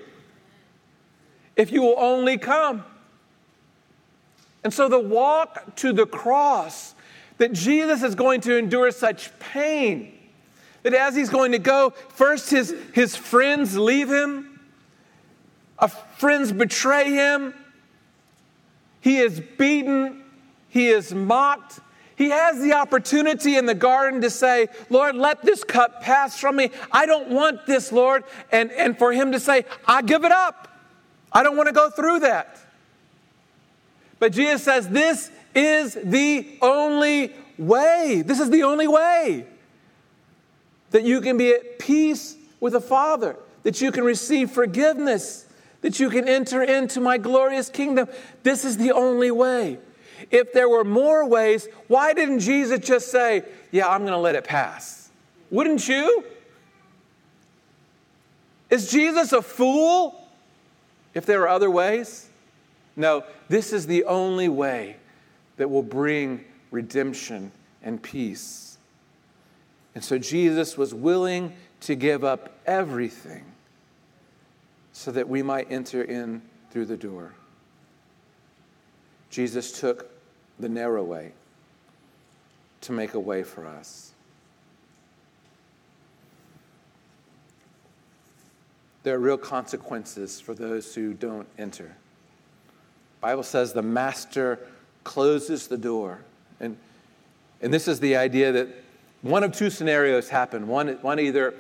if 1.56 1.72
you 1.72 1.82
will 1.82 1.96
only 1.98 2.38
come. 2.38 2.84
And 4.64 4.74
so 4.74 4.88
the 4.88 4.98
walk 4.98 5.76
to 5.76 5.92
the 5.92 6.06
cross, 6.06 6.94
that 7.38 7.52
Jesus 7.52 8.02
is 8.02 8.14
going 8.14 8.40
to 8.42 8.56
endure 8.56 8.90
such 8.90 9.36
pain, 9.38 10.12
that 10.82 10.92
as 10.92 11.14
he's 11.14 11.30
going 11.30 11.52
to 11.52 11.58
go, 11.58 11.90
first 12.10 12.50
his, 12.50 12.74
his 12.92 13.14
friends 13.14 13.76
leave 13.78 14.08
him, 14.08 14.60
friends 16.16 16.52
betray 16.52 17.10
him, 17.10 17.54
he 19.00 19.18
is 19.18 19.40
beaten, 19.40 20.24
he 20.68 20.88
is 20.88 21.14
mocked. 21.14 21.80
He 22.16 22.30
has 22.30 22.60
the 22.60 22.72
opportunity 22.72 23.56
in 23.56 23.66
the 23.66 23.76
garden 23.76 24.22
to 24.22 24.30
say, 24.30 24.66
Lord, 24.90 25.14
let 25.14 25.42
this 25.42 25.62
cup 25.62 26.02
pass 26.02 26.38
from 26.38 26.56
me. 26.56 26.70
I 26.90 27.06
don't 27.06 27.28
want 27.28 27.64
this, 27.64 27.92
Lord. 27.92 28.24
And, 28.50 28.72
and 28.72 28.98
for 28.98 29.12
him 29.12 29.30
to 29.32 29.38
say, 29.38 29.64
I 29.86 30.02
give 30.02 30.24
it 30.24 30.32
up. 30.32 30.66
I 31.32 31.44
don't 31.44 31.56
want 31.56 31.68
to 31.68 31.72
go 31.72 31.90
through 31.90 32.20
that. 32.20 32.58
But 34.18 34.32
Jesus 34.32 34.64
says, 34.64 34.88
This 34.88 35.30
is 35.54 35.94
the 35.94 36.58
only 36.60 37.34
way. 37.56 38.22
This 38.26 38.40
is 38.40 38.50
the 38.50 38.64
only 38.64 38.88
way 38.88 39.46
that 40.90 41.04
you 41.04 41.20
can 41.20 41.36
be 41.36 41.52
at 41.52 41.78
peace 41.78 42.36
with 42.58 42.72
the 42.72 42.80
Father, 42.80 43.36
that 43.62 43.80
you 43.80 43.92
can 43.92 44.02
receive 44.02 44.50
forgiveness 44.50 45.46
that 45.80 46.00
you 46.00 46.10
can 46.10 46.28
enter 46.28 46.62
into 46.62 47.00
my 47.00 47.18
glorious 47.18 47.68
kingdom. 47.68 48.08
This 48.42 48.64
is 48.64 48.76
the 48.76 48.92
only 48.92 49.30
way. 49.30 49.78
If 50.30 50.52
there 50.52 50.68
were 50.68 50.84
more 50.84 51.26
ways, 51.26 51.68
why 51.86 52.12
didn't 52.12 52.40
Jesus 52.40 52.80
just 52.80 53.10
say, 53.10 53.44
Yeah, 53.70 53.88
I'm 53.88 54.00
going 54.00 54.12
to 54.12 54.18
let 54.18 54.34
it 54.34 54.44
pass? 54.44 55.10
Wouldn't 55.50 55.88
you? 55.88 56.24
Is 58.70 58.90
Jesus 58.90 59.32
a 59.32 59.40
fool 59.40 60.28
if 61.14 61.24
there 61.24 61.42
are 61.42 61.48
other 61.48 61.70
ways? 61.70 62.28
No, 62.96 63.24
this 63.48 63.72
is 63.72 63.86
the 63.86 64.04
only 64.04 64.48
way 64.48 64.96
that 65.56 65.70
will 65.70 65.82
bring 65.82 66.44
redemption 66.70 67.52
and 67.82 68.02
peace. 68.02 68.76
And 69.94 70.04
so 70.04 70.18
Jesus 70.18 70.76
was 70.76 70.92
willing 70.92 71.54
to 71.80 71.94
give 71.94 72.24
up 72.24 72.58
everything 72.66 73.44
so 74.98 75.12
that 75.12 75.28
we 75.28 75.44
might 75.44 75.70
enter 75.70 76.02
in 76.02 76.42
through 76.72 76.84
the 76.84 76.96
door. 76.96 77.32
Jesus 79.30 79.78
took 79.78 80.10
the 80.58 80.68
narrow 80.68 81.04
way 81.04 81.30
to 82.80 82.90
make 82.90 83.14
a 83.14 83.20
way 83.20 83.44
for 83.44 83.64
us. 83.64 84.10
There 89.04 89.14
are 89.14 89.20
real 89.20 89.38
consequences 89.38 90.40
for 90.40 90.52
those 90.52 90.92
who 90.96 91.14
don't 91.14 91.46
enter. 91.56 91.84
The 91.84 93.20
Bible 93.20 93.44
says 93.44 93.72
the 93.72 93.82
master 93.82 94.58
closes 95.04 95.68
the 95.68 95.78
door. 95.78 96.22
And, 96.58 96.76
and 97.62 97.72
this 97.72 97.86
is 97.86 98.00
the 98.00 98.16
idea 98.16 98.50
that 98.50 98.68
one 99.22 99.44
of 99.44 99.52
two 99.52 99.70
scenarios 99.70 100.28
happen. 100.28 100.66
One, 100.66 100.98
one 101.02 101.20
either 101.20 101.54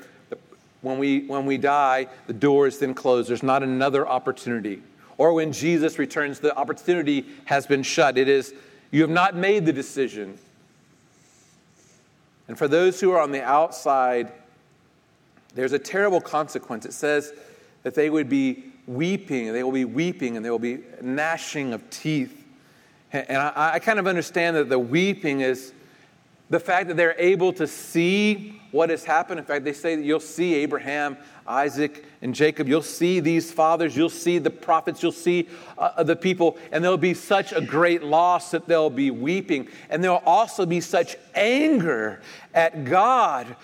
when 0.82 0.98
we, 0.98 1.26
when 1.26 1.46
we 1.46 1.58
die, 1.58 2.06
the 2.26 2.32
door 2.32 2.66
is 2.66 2.78
then 2.78 2.94
closed. 2.94 3.28
There's 3.28 3.42
not 3.42 3.62
another 3.62 4.06
opportunity. 4.06 4.82
Or 5.16 5.32
when 5.32 5.52
Jesus 5.52 5.98
returns, 5.98 6.38
the 6.38 6.56
opportunity 6.56 7.26
has 7.46 7.66
been 7.66 7.82
shut. 7.82 8.16
It 8.16 8.28
is, 8.28 8.54
you 8.90 9.00
have 9.02 9.10
not 9.10 9.34
made 9.34 9.66
the 9.66 9.72
decision. 9.72 10.38
And 12.46 12.56
for 12.56 12.68
those 12.68 13.00
who 13.00 13.10
are 13.10 13.20
on 13.20 13.32
the 13.32 13.42
outside, 13.42 14.32
there's 15.54 15.72
a 15.72 15.78
terrible 15.78 16.20
consequence. 16.20 16.86
It 16.86 16.92
says 16.92 17.32
that 17.82 17.94
they 17.94 18.10
would 18.10 18.28
be 18.28 18.64
weeping, 18.86 19.48
and 19.48 19.56
they 19.56 19.62
will 19.62 19.72
be 19.72 19.84
weeping, 19.84 20.36
and 20.36 20.44
they 20.44 20.50
will 20.50 20.58
be 20.58 20.78
gnashing 21.02 21.72
of 21.72 21.88
teeth. 21.90 22.46
And 23.12 23.36
I, 23.36 23.72
I 23.74 23.78
kind 23.80 23.98
of 23.98 24.06
understand 24.06 24.56
that 24.56 24.68
the 24.68 24.78
weeping 24.78 25.40
is 25.40 25.72
the 26.50 26.60
fact 26.60 26.88
that 26.88 26.96
they're 26.96 27.18
able 27.18 27.52
to 27.54 27.66
see 27.66 28.60
what 28.70 28.90
has 28.90 29.04
happened. 29.04 29.38
In 29.38 29.46
fact, 29.46 29.64
they 29.64 29.72
say 29.72 29.96
that 29.96 30.04
you'll 30.04 30.20
see 30.20 30.54
Abraham, 30.56 31.16
Isaac, 31.46 32.04
and 32.20 32.34
Jacob. 32.34 32.68
You'll 32.68 32.82
see 32.82 33.20
these 33.20 33.50
fathers. 33.52 33.96
You'll 33.96 34.08
see 34.08 34.38
the 34.38 34.50
prophets. 34.50 35.02
You'll 35.02 35.12
see 35.12 35.48
uh, 35.76 36.02
the 36.02 36.16
people. 36.16 36.58
And 36.72 36.82
there'll 36.82 36.96
be 36.98 37.14
such 37.14 37.52
a 37.52 37.60
great 37.60 38.02
loss 38.02 38.50
that 38.50 38.66
they'll 38.66 38.90
be 38.90 39.10
weeping. 39.10 39.68
And 39.88 40.02
there'll 40.02 40.22
also 40.24 40.66
be 40.66 40.80
such 40.80 41.16
anger 41.34 42.20
at 42.54 42.84
God 42.84 43.56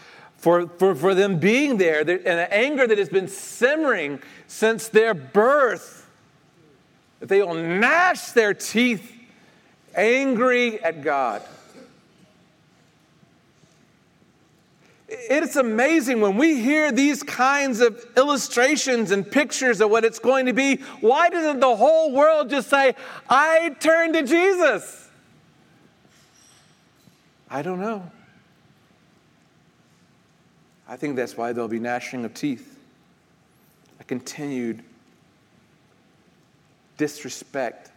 for, 0.45 0.69
for, 0.69 0.95
for 0.95 1.15
them 1.15 1.39
being 1.39 1.79
there, 1.79 2.01
and 2.01 2.11
an 2.11 2.49
anger 2.51 2.87
that 2.87 2.99
has 2.99 3.09
been 3.09 3.29
simmering 3.29 4.21
since 4.47 4.89
their 4.89 5.15
birth, 5.15 6.07
that 7.21 7.31
they 7.31 7.41
will 7.41 7.55
gnash 7.55 8.33
their 8.33 8.53
teeth 8.53 9.11
angry 9.95 10.83
at 10.85 11.03
God. 11.03 11.41
It's 15.19 15.57
amazing 15.57 16.21
when 16.21 16.37
we 16.37 16.61
hear 16.61 16.93
these 16.93 17.23
kinds 17.23 17.81
of 17.81 18.05
illustrations 18.17 19.11
and 19.11 19.29
pictures 19.29 19.81
of 19.81 19.91
what 19.91 20.05
it's 20.05 20.19
going 20.19 20.47
to 20.47 20.53
be. 20.53 20.77
Why 21.01 21.29
doesn't 21.29 21.61
the 21.61 21.77
whole 21.77 22.13
world 22.13 22.51
just 22.51 22.71
say, 22.71 22.95
I 23.29 23.77
turn 23.81 24.13
to 24.13 24.23
Jesus? 24.23 25.09
I 27.51 27.63
don't 27.63 27.81
know. 27.81 28.11
I 30.89 30.97
think 30.97 31.17
that's 31.17 31.37
why 31.37 31.53
there'll 31.53 31.69
be 31.69 31.79
gnashing 31.79 32.25
of 32.25 32.35
teeth, 32.35 32.79
a 34.01 34.05
continued 34.05 34.83
disrespect, 36.97 37.91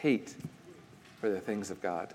hate 0.00 0.34
for 1.20 1.28
the 1.28 1.40
things 1.40 1.70
of 1.70 1.82
God. 1.82 2.12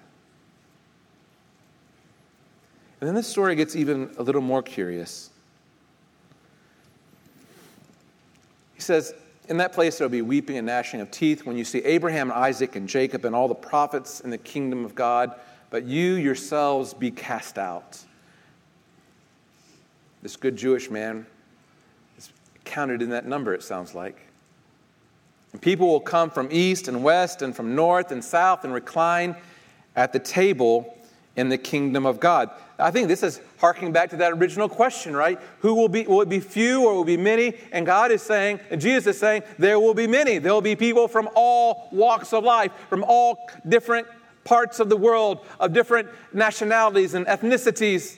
And 2.99 3.07
then 3.07 3.15
this 3.15 3.27
story 3.27 3.55
gets 3.55 3.75
even 3.75 4.11
a 4.17 4.23
little 4.23 4.41
more 4.41 4.61
curious. 4.61 5.29
He 8.73 8.81
says, 8.81 9.13
In 9.47 9.57
that 9.57 9.73
place 9.73 9.97
there 9.97 10.05
will 10.05 10.11
be 10.11 10.21
weeping 10.21 10.57
and 10.57 10.67
gnashing 10.67 10.99
of 10.99 11.09
teeth 11.09 11.45
when 11.45 11.57
you 11.57 11.63
see 11.63 11.79
Abraham 11.79 12.29
and 12.29 12.39
Isaac 12.39 12.75
and 12.75 12.89
Jacob 12.89 13.23
and 13.23 13.33
all 13.33 13.47
the 13.47 13.55
prophets 13.55 14.19
in 14.19 14.29
the 14.29 14.37
kingdom 14.37 14.83
of 14.83 14.95
God, 14.95 15.33
but 15.69 15.85
you 15.85 16.15
yourselves 16.15 16.93
be 16.93 17.11
cast 17.11 17.57
out. 17.57 17.99
This 20.21 20.35
good 20.35 20.57
Jewish 20.57 20.89
man 20.89 21.25
is 22.17 22.29
counted 22.65 23.01
in 23.01 23.11
that 23.11 23.25
number, 23.25 23.53
it 23.53 23.63
sounds 23.63 23.95
like. 23.95 24.19
And 25.53 25.61
people 25.61 25.87
will 25.87 26.01
come 26.01 26.29
from 26.29 26.49
east 26.51 26.89
and 26.89 27.01
west 27.01 27.41
and 27.41 27.55
from 27.55 27.75
north 27.75 28.11
and 28.11 28.23
south 28.23 28.65
and 28.65 28.73
recline 28.73 29.37
at 29.95 30.11
the 30.11 30.19
table 30.19 30.97
in 31.39 31.47
the 31.47 31.57
kingdom 31.57 32.05
of 32.05 32.19
God. 32.19 32.49
I 32.77 32.91
think 32.91 33.07
this 33.07 33.23
is 33.23 33.39
harking 33.59 33.93
back 33.93 34.09
to 34.09 34.17
that 34.17 34.33
original 34.33 34.67
question, 34.67 35.15
right? 35.15 35.39
Who 35.59 35.73
will 35.73 35.87
be, 35.87 36.03
will 36.03 36.21
it 36.21 36.27
be 36.27 36.41
few 36.41 36.85
or 36.85 36.93
will 36.93 37.05
be 37.05 37.15
many? 37.15 37.53
And 37.71 37.85
God 37.85 38.11
is 38.11 38.21
saying, 38.21 38.59
and 38.69 38.81
Jesus 38.81 39.15
is 39.15 39.19
saying, 39.19 39.43
there 39.57 39.79
will 39.79 39.93
be 39.93 40.05
many. 40.05 40.37
There 40.37 40.53
will 40.53 40.59
be 40.59 40.75
people 40.75 41.07
from 41.07 41.29
all 41.35 41.87
walks 41.93 42.33
of 42.33 42.43
life, 42.43 42.73
from 42.89 43.05
all 43.07 43.49
different 43.67 44.05
parts 44.43 44.81
of 44.81 44.89
the 44.89 44.97
world, 44.97 45.45
of 45.61 45.71
different 45.71 46.09
nationalities 46.33 47.13
and 47.13 47.25
ethnicities 47.25 48.17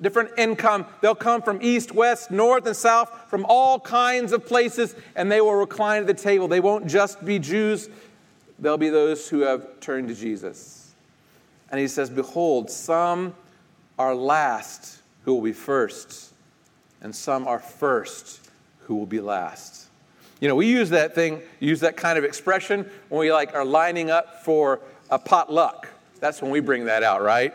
different 0.00 0.28
income. 0.36 0.84
They'll 1.00 1.14
come 1.14 1.40
from 1.40 1.60
east, 1.62 1.92
west, 1.92 2.30
north, 2.30 2.66
and 2.66 2.76
south, 2.76 3.10
from 3.30 3.46
all 3.48 3.80
kinds 3.80 4.32
of 4.32 4.44
places, 4.44 4.94
and 5.14 5.30
they 5.32 5.40
will 5.40 5.54
recline 5.54 6.02
at 6.02 6.06
the 6.08 6.14
table. 6.14 6.46
They 6.48 6.60
won't 6.60 6.86
just 6.86 7.24
be 7.24 7.38
Jews, 7.38 7.88
they'll 8.58 8.76
be 8.76 8.90
those 8.90 9.28
who 9.28 9.40
have 9.40 9.80
turned 9.80 10.08
to 10.08 10.14
Jesus. 10.14 10.83
And 11.74 11.80
he 11.80 11.88
says, 11.88 12.08
Behold, 12.08 12.70
some 12.70 13.34
are 13.98 14.14
last 14.14 15.00
who 15.24 15.34
will 15.34 15.40
be 15.40 15.52
first, 15.52 16.32
and 17.00 17.12
some 17.12 17.48
are 17.48 17.58
first 17.58 18.48
who 18.82 18.94
will 18.94 19.06
be 19.06 19.20
last. 19.20 19.88
You 20.38 20.46
know, 20.46 20.54
we 20.54 20.68
use 20.68 20.90
that 20.90 21.16
thing, 21.16 21.42
use 21.58 21.80
that 21.80 21.96
kind 21.96 22.16
of 22.16 22.22
expression 22.22 22.88
when 23.08 23.18
we 23.18 23.32
like 23.32 23.56
are 23.56 23.64
lining 23.64 24.08
up 24.08 24.44
for 24.44 24.82
a 25.10 25.18
potluck. 25.18 25.88
That's 26.20 26.40
when 26.40 26.52
we 26.52 26.60
bring 26.60 26.84
that 26.84 27.02
out, 27.02 27.22
right? 27.22 27.52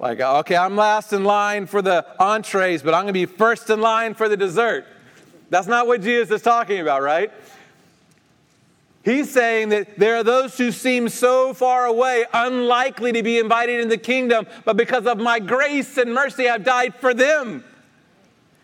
Like, 0.00 0.18
okay, 0.18 0.56
I'm 0.56 0.74
last 0.74 1.12
in 1.12 1.22
line 1.22 1.66
for 1.66 1.82
the 1.82 2.04
entrees, 2.18 2.82
but 2.82 2.92
I'm 2.92 3.04
going 3.04 3.06
to 3.06 3.12
be 3.12 3.26
first 3.26 3.70
in 3.70 3.80
line 3.80 4.14
for 4.14 4.28
the 4.28 4.36
dessert. 4.36 4.84
That's 5.48 5.68
not 5.68 5.86
what 5.86 6.02
Jesus 6.02 6.34
is 6.34 6.42
talking 6.42 6.80
about, 6.80 7.02
right? 7.02 7.30
He's 9.06 9.30
saying 9.30 9.68
that 9.68 10.00
there 10.00 10.16
are 10.16 10.24
those 10.24 10.58
who 10.58 10.72
seem 10.72 11.08
so 11.08 11.54
far 11.54 11.86
away, 11.86 12.24
unlikely 12.34 13.12
to 13.12 13.22
be 13.22 13.38
invited 13.38 13.78
in 13.78 13.88
the 13.88 13.96
kingdom, 13.96 14.48
but 14.64 14.76
because 14.76 15.06
of 15.06 15.16
my 15.18 15.38
grace 15.38 15.96
and 15.96 16.12
mercy, 16.12 16.48
I've 16.48 16.64
died 16.64 16.92
for 16.96 17.14
them. 17.14 17.62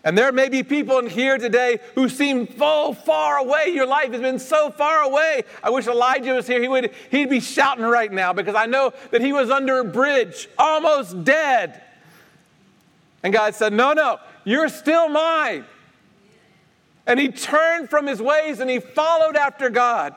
And 0.03 0.19
there 0.19 0.33
may 0.33 0.49
be 0.49 0.65
people 0.65 0.99
in 0.99 1.09
here 1.09 1.39
today 1.39 1.79
who 1.95 2.09
seem 2.09 2.49
so 2.59 2.93
far 2.93 3.37
away. 3.37 3.69
Your 3.69 3.87
life 3.87 4.11
has 4.11 4.21
been 4.21 4.41
so 4.41 4.73
far 4.73 5.03
away. 5.03 5.45
I 5.63 5.71
wish 5.71 5.87
Elijah 5.87 6.35
was 6.35 6.49
here. 6.49 6.61
He 6.61 6.67
would, 6.67 6.93
he'd 7.13 7.31
be 7.31 7.39
shouting 7.39 7.85
right 7.85 8.11
now 8.11 8.33
because 8.33 8.57
I 8.57 8.67
know 8.67 8.93
that 9.13 9.21
he 9.21 9.33
was 9.33 9.49
under 9.49 9.79
a 9.79 9.85
bridge, 9.85 10.49
almost 10.59 11.23
dead. 11.23 11.81
And 13.23 13.33
God 13.33 13.55
said, 13.55 13.73
No, 13.73 13.93
no, 13.93 14.19
you're 14.43 14.69
still 14.69 15.09
mine. 15.09 15.65
And 17.07 17.21
he 17.21 17.29
turned 17.29 17.91
from 17.91 18.09
his 18.09 18.21
ways 18.21 18.59
and 18.59 18.69
he 18.69 18.81
followed 18.81 19.37
after 19.37 19.71
God. 19.71 20.17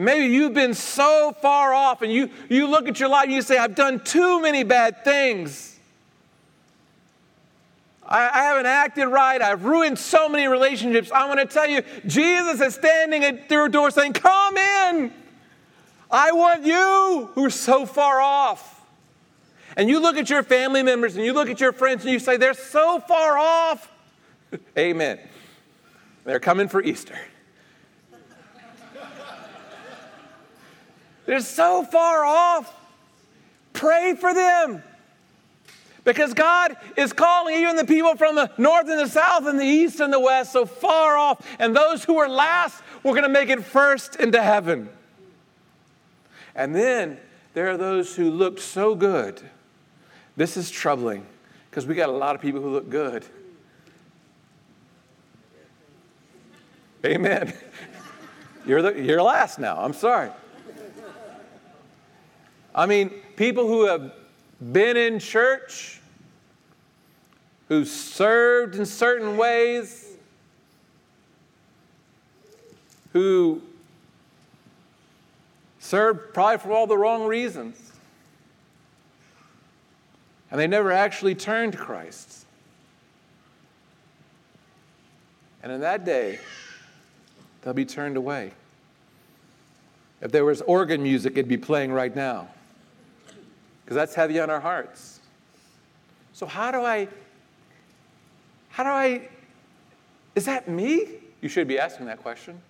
Maybe 0.00 0.32
you've 0.32 0.54
been 0.54 0.72
so 0.72 1.36
far 1.42 1.74
off 1.74 2.00
and 2.00 2.10
you, 2.10 2.30
you 2.48 2.68
look 2.68 2.88
at 2.88 2.98
your 2.98 3.10
life 3.10 3.24
and 3.24 3.34
you 3.34 3.42
say, 3.42 3.58
I've 3.58 3.74
done 3.74 4.00
too 4.00 4.40
many 4.40 4.62
bad 4.62 5.04
things. 5.04 5.78
I, 8.02 8.30
I 8.30 8.42
haven't 8.44 8.64
acted 8.64 9.06
right. 9.08 9.42
I've 9.42 9.64
ruined 9.64 9.98
so 9.98 10.26
many 10.26 10.46
relationships. 10.46 11.12
I 11.12 11.28
want 11.28 11.40
to 11.40 11.44
tell 11.44 11.68
you, 11.68 11.82
Jesus 12.06 12.62
is 12.62 12.74
standing 12.76 13.24
at 13.24 13.50
your 13.50 13.68
door 13.68 13.90
saying, 13.90 14.14
Come 14.14 14.56
in. 14.56 15.12
I 16.10 16.32
want 16.32 16.64
you 16.64 17.28
who 17.34 17.44
are 17.44 17.50
so 17.50 17.84
far 17.84 18.22
off. 18.22 18.80
And 19.76 19.90
you 19.90 20.00
look 20.00 20.16
at 20.16 20.30
your 20.30 20.42
family 20.42 20.82
members 20.82 21.16
and 21.16 21.24
you 21.26 21.34
look 21.34 21.50
at 21.50 21.60
your 21.60 21.72
friends 21.72 22.04
and 22.04 22.12
you 22.12 22.18
say, 22.18 22.38
They're 22.38 22.54
so 22.54 23.00
far 23.00 23.36
off. 23.36 23.90
Amen. 24.78 25.20
They're 26.24 26.40
coming 26.40 26.68
for 26.68 26.82
Easter. 26.82 27.18
They're 31.30 31.38
so 31.38 31.84
far 31.84 32.24
off. 32.24 32.74
Pray 33.72 34.16
for 34.16 34.34
them. 34.34 34.82
Because 36.02 36.34
God 36.34 36.76
is 36.96 37.12
calling 37.12 37.54
even 37.54 37.76
the 37.76 37.84
people 37.84 38.16
from 38.16 38.34
the 38.34 38.50
north 38.58 38.88
and 38.88 38.98
the 38.98 39.06
south 39.06 39.46
and 39.46 39.56
the 39.56 39.64
east 39.64 40.00
and 40.00 40.12
the 40.12 40.18
west 40.18 40.50
so 40.50 40.66
far 40.66 41.16
off. 41.16 41.46
And 41.60 41.76
those 41.76 42.02
who 42.02 42.18
are 42.18 42.28
last, 42.28 42.82
we're 43.04 43.12
going 43.12 43.22
to 43.22 43.28
make 43.28 43.48
it 43.48 43.64
first 43.64 44.16
into 44.16 44.42
heaven. 44.42 44.88
And 46.56 46.74
then 46.74 47.16
there 47.54 47.70
are 47.70 47.76
those 47.76 48.16
who 48.16 48.28
looked 48.28 48.58
so 48.58 48.96
good. 48.96 49.40
This 50.36 50.56
is 50.56 50.68
troubling 50.68 51.24
because 51.70 51.86
we 51.86 51.94
got 51.94 52.08
a 52.08 52.12
lot 52.12 52.34
of 52.34 52.42
people 52.42 52.60
who 52.60 52.70
look 52.70 52.90
good. 52.90 53.24
Amen. 57.04 57.54
You're, 58.66 58.82
the, 58.82 59.00
you're 59.00 59.22
last 59.22 59.60
now. 59.60 59.80
I'm 59.80 59.92
sorry. 59.92 60.30
I 62.74 62.86
mean, 62.86 63.10
people 63.36 63.66
who 63.66 63.86
have 63.86 64.12
been 64.72 64.96
in 64.96 65.18
church, 65.18 66.00
who 67.68 67.84
served 67.84 68.76
in 68.76 68.86
certain 68.86 69.36
ways, 69.36 70.06
who 73.12 73.60
served 75.80 76.32
probably 76.32 76.58
for 76.58 76.72
all 76.72 76.86
the 76.86 76.96
wrong 76.96 77.26
reasons. 77.26 77.76
And 80.50 80.60
they 80.60 80.66
never 80.66 80.92
actually 80.92 81.34
turned 81.34 81.72
to 81.72 81.78
Christ. 81.78 82.44
And 85.62 85.72
in 85.72 85.80
that 85.80 86.04
day, 86.04 86.38
they'll 87.62 87.74
be 87.74 87.84
turned 87.84 88.16
away. 88.16 88.52
If 90.20 90.32
there 90.32 90.44
was 90.44 90.60
organ 90.62 91.02
music, 91.02 91.32
it'd 91.32 91.48
be 91.48 91.56
playing 91.56 91.92
right 91.92 92.14
now 92.14 92.48
because 93.90 94.02
that's 94.02 94.14
heavy 94.14 94.38
on 94.38 94.48
our 94.50 94.60
hearts. 94.60 95.18
So, 96.32 96.46
how 96.46 96.70
do 96.70 96.80
I, 96.80 97.08
how 98.68 98.84
do 98.84 98.88
I, 98.88 99.28
is 100.36 100.44
that 100.44 100.68
me? 100.68 101.08
You 101.40 101.48
should 101.48 101.66
be 101.66 101.76
asking 101.76 102.06
that 102.06 102.22
question. 102.22 102.60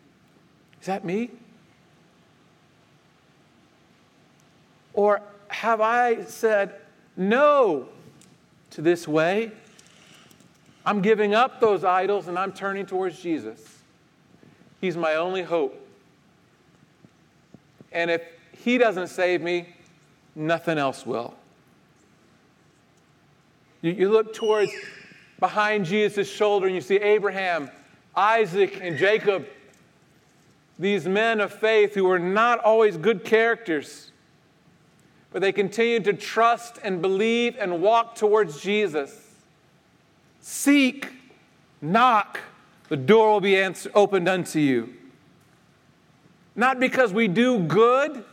Is 0.81 0.87
that 0.87 1.05
me? 1.05 1.29
Or 4.95 5.21
have 5.49 5.83
I 5.83 6.25
said 6.25 6.77
no 7.19 7.91
to 8.71 8.81
this 8.81 9.07
way? 9.07 9.53
I'm 10.87 11.03
giving 11.03 11.35
up 11.35 11.61
those 11.61 11.85
idols 11.85 12.29
and 12.29 12.39
I'm 12.39 12.53
turning 12.53 12.87
towards 12.87 13.21
Jesus. 13.21 13.61
He's 14.81 14.97
my 14.97 15.17
only 15.17 15.43
hope. 15.43 15.87
And 17.93 18.11
if 18.11 18.23
He 18.57 18.79
doesn't 18.79 19.09
save 19.09 19.43
me, 19.43 19.75
nothing 20.35 20.79
else 20.79 21.05
will. 21.05 21.35
You, 23.83 23.93
you 23.93 24.09
look 24.11 24.35
towards 24.35 24.73
behind 25.39 25.87
Jesus' 25.87 26.31
shoulder 26.31 26.67
and 26.67 26.75
you 26.75 26.81
see 26.81 26.97
Abraham, 26.97 27.71
Isaac, 28.15 28.79
and 28.83 28.97
Jacob, 28.99 29.47
these 30.79 31.07
men 31.07 31.41
of 31.41 31.53
faith 31.53 31.95
who 31.95 32.05
were 32.05 32.19
not 32.19 32.59
always 32.61 32.97
good 32.97 33.25
characters, 33.25 34.13
but 35.31 35.41
they 35.43 35.53
continued 35.53 36.05
to 36.05 36.13
trust 36.13 36.79
and 36.83 37.01
believe 37.01 37.57
and 37.59 37.81
walk 37.81 38.15
towards 38.15 38.61
Jesus. 38.61 39.29
Seek, 40.41 41.09
knock, 41.81 42.41
the 42.89 42.97
door 42.97 43.33
will 43.33 43.41
be 43.41 43.57
answer, 43.57 43.91
opened 43.95 44.29
unto 44.29 44.59
you. 44.59 44.95
Not 46.57 46.81
because 46.81 47.13
we 47.13 47.29
do 47.29 47.61
good, 47.61 48.25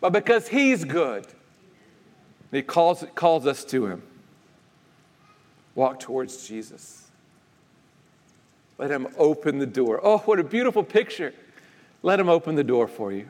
but 0.00 0.12
because 0.12 0.48
He's 0.48 0.84
good. 0.84 1.26
he 2.50 2.62
calls, 2.62 3.04
calls 3.14 3.46
us 3.46 3.64
to 3.66 3.86
him. 3.86 4.02
Walk 5.74 6.00
towards 6.00 6.46
Jesus. 6.48 7.06
Let 8.78 8.90
him 8.90 9.08
open 9.16 9.58
the 9.58 9.66
door. 9.66 10.00
Oh, 10.02 10.18
what 10.18 10.38
a 10.38 10.44
beautiful 10.44 10.84
picture. 10.84 11.34
Let 12.02 12.20
him 12.20 12.28
open 12.28 12.54
the 12.54 12.64
door 12.64 12.86
for 12.86 13.12
you 13.12 13.28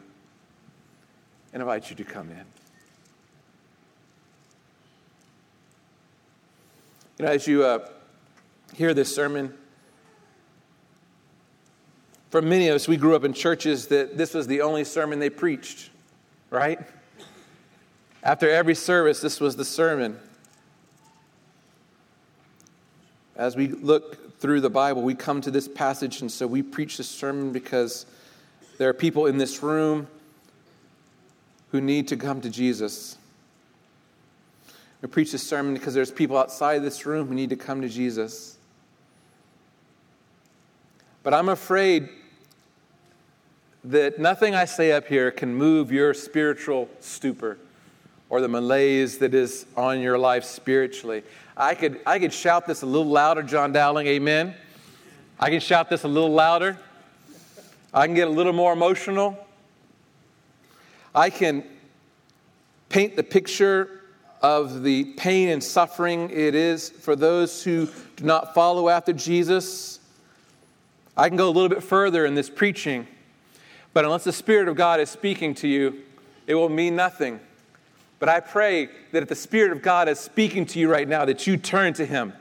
and 1.52 1.62
invite 1.62 1.88
you 1.90 1.96
to 1.96 2.04
come 2.04 2.30
in. 2.30 2.44
You 7.18 7.24
know, 7.24 7.32
as 7.32 7.46
you 7.46 7.64
uh, 7.64 7.88
hear 8.74 8.94
this 8.94 9.12
sermon, 9.12 9.54
for 12.30 12.42
many 12.42 12.68
of 12.68 12.76
us, 12.76 12.86
we 12.86 12.96
grew 12.98 13.16
up 13.16 13.24
in 13.24 13.32
churches 13.32 13.88
that 13.88 14.18
this 14.18 14.34
was 14.34 14.46
the 14.46 14.60
only 14.60 14.84
sermon 14.84 15.18
they 15.18 15.30
preached, 15.30 15.90
right? 16.50 16.78
After 18.22 18.50
every 18.50 18.74
service, 18.74 19.20
this 19.20 19.40
was 19.40 19.56
the 19.56 19.64
sermon. 19.64 20.18
As 23.36 23.54
we 23.56 23.68
look 23.68 24.40
through 24.40 24.60
the 24.60 24.70
Bible, 24.70 25.02
we 25.02 25.14
come 25.14 25.40
to 25.42 25.50
this 25.50 25.68
passage, 25.68 26.20
and 26.20 26.30
so 26.30 26.46
we 26.46 26.62
preach 26.62 26.96
this 26.96 27.08
sermon 27.08 27.52
because 27.52 28.06
there 28.78 28.88
are 28.88 28.94
people 28.94 29.26
in 29.26 29.38
this 29.38 29.62
room 29.62 30.08
who 31.70 31.80
need 31.80 32.08
to 32.08 32.16
come 32.16 32.40
to 32.40 32.50
Jesus. 32.50 33.16
We 35.02 35.08
preach 35.08 35.32
this 35.32 35.46
sermon 35.46 35.74
because 35.74 35.94
there's 35.94 36.10
people 36.10 36.36
outside 36.36 36.82
this 36.82 37.06
room 37.06 37.28
who 37.28 37.34
need 37.34 37.50
to 37.50 37.56
come 37.56 37.82
to 37.82 37.88
Jesus. 37.88 38.56
But 41.22 41.34
I'm 41.34 41.48
afraid 41.48 42.08
that 43.88 44.18
nothing 44.18 44.54
I 44.54 44.66
say 44.66 44.92
up 44.92 45.06
here 45.06 45.30
can 45.30 45.54
move 45.54 45.90
your 45.90 46.12
spiritual 46.12 46.90
stupor 47.00 47.56
or 48.28 48.42
the 48.42 48.48
malaise 48.48 49.16
that 49.18 49.32
is 49.32 49.64
on 49.78 50.00
your 50.00 50.18
life 50.18 50.44
spiritually. 50.44 51.22
I 51.56 51.74
could, 51.74 51.98
I 52.04 52.18
could 52.18 52.32
shout 52.32 52.66
this 52.66 52.82
a 52.82 52.86
little 52.86 53.10
louder, 53.10 53.42
John 53.42 53.72
Dowling, 53.72 54.06
amen. 54.06 54.54
I 55.40 55.48
can 55.48 55.60
shout 55.60 55.88
this 55.88 56.04
a 56.04 56.08
little 56.08 56.30
louder. 56.30 56.78
I 57.94 58.06
can 58.06 58.14
get 58.14 58.28
a 58.28 58.30
little 58.30 58.52
more 58.52 58.74
emotional. 58.74 59.38
I 61.14 61.30
can 61.30 61.64
paint 62.90 63.16
the 63.16 63.22
picture 63.22 64.02
of 64.42 64.82
the 64.82 65.04
pain 65.16 65.48
and 65.48 65.64
suffering 65.64 66.28
it 66.30 66.54
is 66.54 66.90
for 66.90 67.16
those 67.16 67.64
who 67.64 67.88
do 68.16 68.24
not 68.24 68.54
follow 68.54 68.90
after 68.90 69.14
Jesus. 69.14 69.98
I 71.16 71.28
can 71.28 71.38
go 71.38 71.48
a 71.48 71.50
little 71.50 71.70
bit 71.70 71.82
further 71.82 72.26
in 72.26 72.34
this 72.34 72.50
preaching, 72.50 73.06
but 73.92 74.04
unless 74.04 74.24
the 74.24 74.32
Spirit 74.32 74.68
of 74.68 74.76
God 74.76 75.00
is 75.00 75.10
speaking 75.10 75.54
to 75.56 75.68
you, 75.68 76.02
it 76.46 76.54
will 76.54 76.68
mean 76.68 76.96
nothing. 76.96 77.40
But 78.18 78.28
I 78.28 78.40
pray 78.40 78.88
that 79.12 79.22
if 79.22 79.28
the 79.28 79.34
Spirit 79.34 79.72
of 79.72 79.82
God 79.82 80.08
is 80.08 80.18
speaking 80.18 80.66
to 80.66 80.78
you 80.78 80.90
right 80.90 81.08
now, 81.08 81.24
that 81.24 81.46
you 81.46 81.56
turn 81.56 81.92
to 81.94 82.06
Him. 82.06 82.32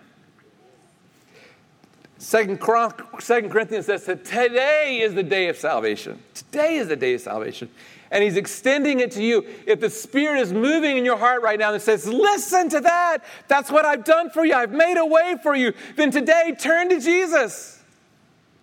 Second, 2.18 2.60
Corinthians 2.60 3.86
says 3.86 4.06
that 4.06 4.26
today 4.26 5.02
is 5.02 5.14
the 5.14 5.24
day 5.24 5.50
of 5.50 5.58
salvation. 5.58 6.20
Today 6.34 6.78
is 6.78 6.88
the 6.88 6.96
day 6.96 7.14
of 7.14 7.22
salvation. 7.22 7.70
And 8.10 8.24
he's 8.24 8.38
extending 8.38 9.02
it 9.02 9.12
to 9.12 9.24
you. 9.24 9.46
If 9.68 9.82
the 9.82 9.90
Spirit 9.90 10.40
is 10.40 10.54
moving 10.54 10.98
in 10.98 11.06
your 11.06 11.18
heart 11.18 11.42
right 11.44 11.60
now 11.60 11.74
and 11.74 11.82
says, 11.82 12.08
Listen 12.08 12.70
to 12.70 12.80
that, 12.80 13.20
that's 13.48 13.70
what 13.70 13.86
I've 13.86 14.04
done 14.04 14.30
for 14.30 14.46
you, 14.46 14.54
I've 14.54 14.72
made 14.72 14.98
a 14.98 15.06
way 15.06 15.36
for 15.44 15.56
you, 15.56 15.74
then 15.96 16.10
today 16.10 16.56
turn 16.58 16.90
to 16.90 17.00
Jesus. 17.00 17.84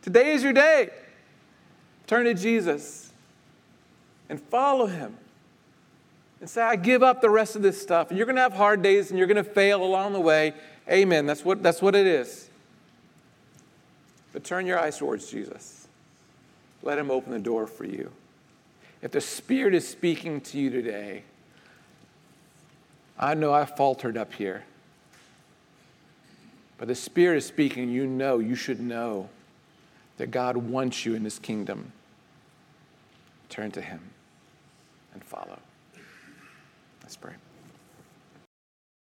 Today 0.02 0.32
is 0.32 0.42
your 0.42 0.52
day. 0.52 0.90
Turn 2.06 2.24
to 2.26 2.34
Jesus 2.34 3.12
and 4.28 4.40
follow 4.40 4.86
him. 4.86 5.16
And 6.40 6.50
say, 6.50 6.62
I 6.62 6.76
give 6.76 7.02
up 7.02 7.22
the 7.22 7.30
rest 7.30 7.56
of 7.56 7.62
this 7.62 7.80
stuff. 7.80 8.10
And 8.10 8.18
you're 8.18 8.26
going 8.26 8.36
to 8.36 8.42
have 8.42 8.52
hard 8.52 8.82
days 8.82 9.10
and 9.10 9.18
you're 9.18 9.28
going 9.28 9.42
to 9.42 9.44
fail 9.44 9.82
along 9.82 10.12
the 10.12 10.20
way. 10.20 10.52
Amen. 10.90 11.24
That's 11.24 11.44
what, 11.44 11.62
that's 11.62 11.80
what 11.80 11.94
it 11.94 12.06
is. 12.06 12.50
But 14.32 14.44
turn 14.44 14.66
your 14.66 14.78
eyes 14.78 14.98
towards 14.98 15.30
Jesus. 15.30 15.88
Let 16.82 16.98
him 16.98 17.10
open 17.10 17.32
the 17.32 17.38
door 17.38 17.66
for 17.66 17.84
you. 17.84 18.10
If 19.00 19.12
the 19.12 19.20
Spirit 19.20 19.74
is 19.74 19.88
speaking 19.88 20.40
to 20.42 20.58
you 20.58 20.70
today, 20.70 21.22
I 23.18 23.34
know 23.34 23.52
I 23.52 23.64
faltered 23.64 24.18
up 24.18 24.34
here. 24.34 24.64
But 26.76 26.88
the 26.88 26.94
Spirit 26.94 27.38
is 27.38 27.46
speaking, 27.46 27.90
you 27.90 28.06
know, 28.06 28.38
you 28.38 28.54
should 28.54 28.80
know 28.80 29.30
that 30.18 30.30
God 30.30 30.56
wants 30.56 31.06
you 31.06 31.14
in 31.14 31.24
His 31.24 31.38
kingdom. 31.38 31.92
Turn 33.54 33.70
to 33.70 33.80
Him 33.80 34.00
and 35.12 35.22
follow. 35.22 35.60
Let's 37.04 37.16
pray. 37.16 37.34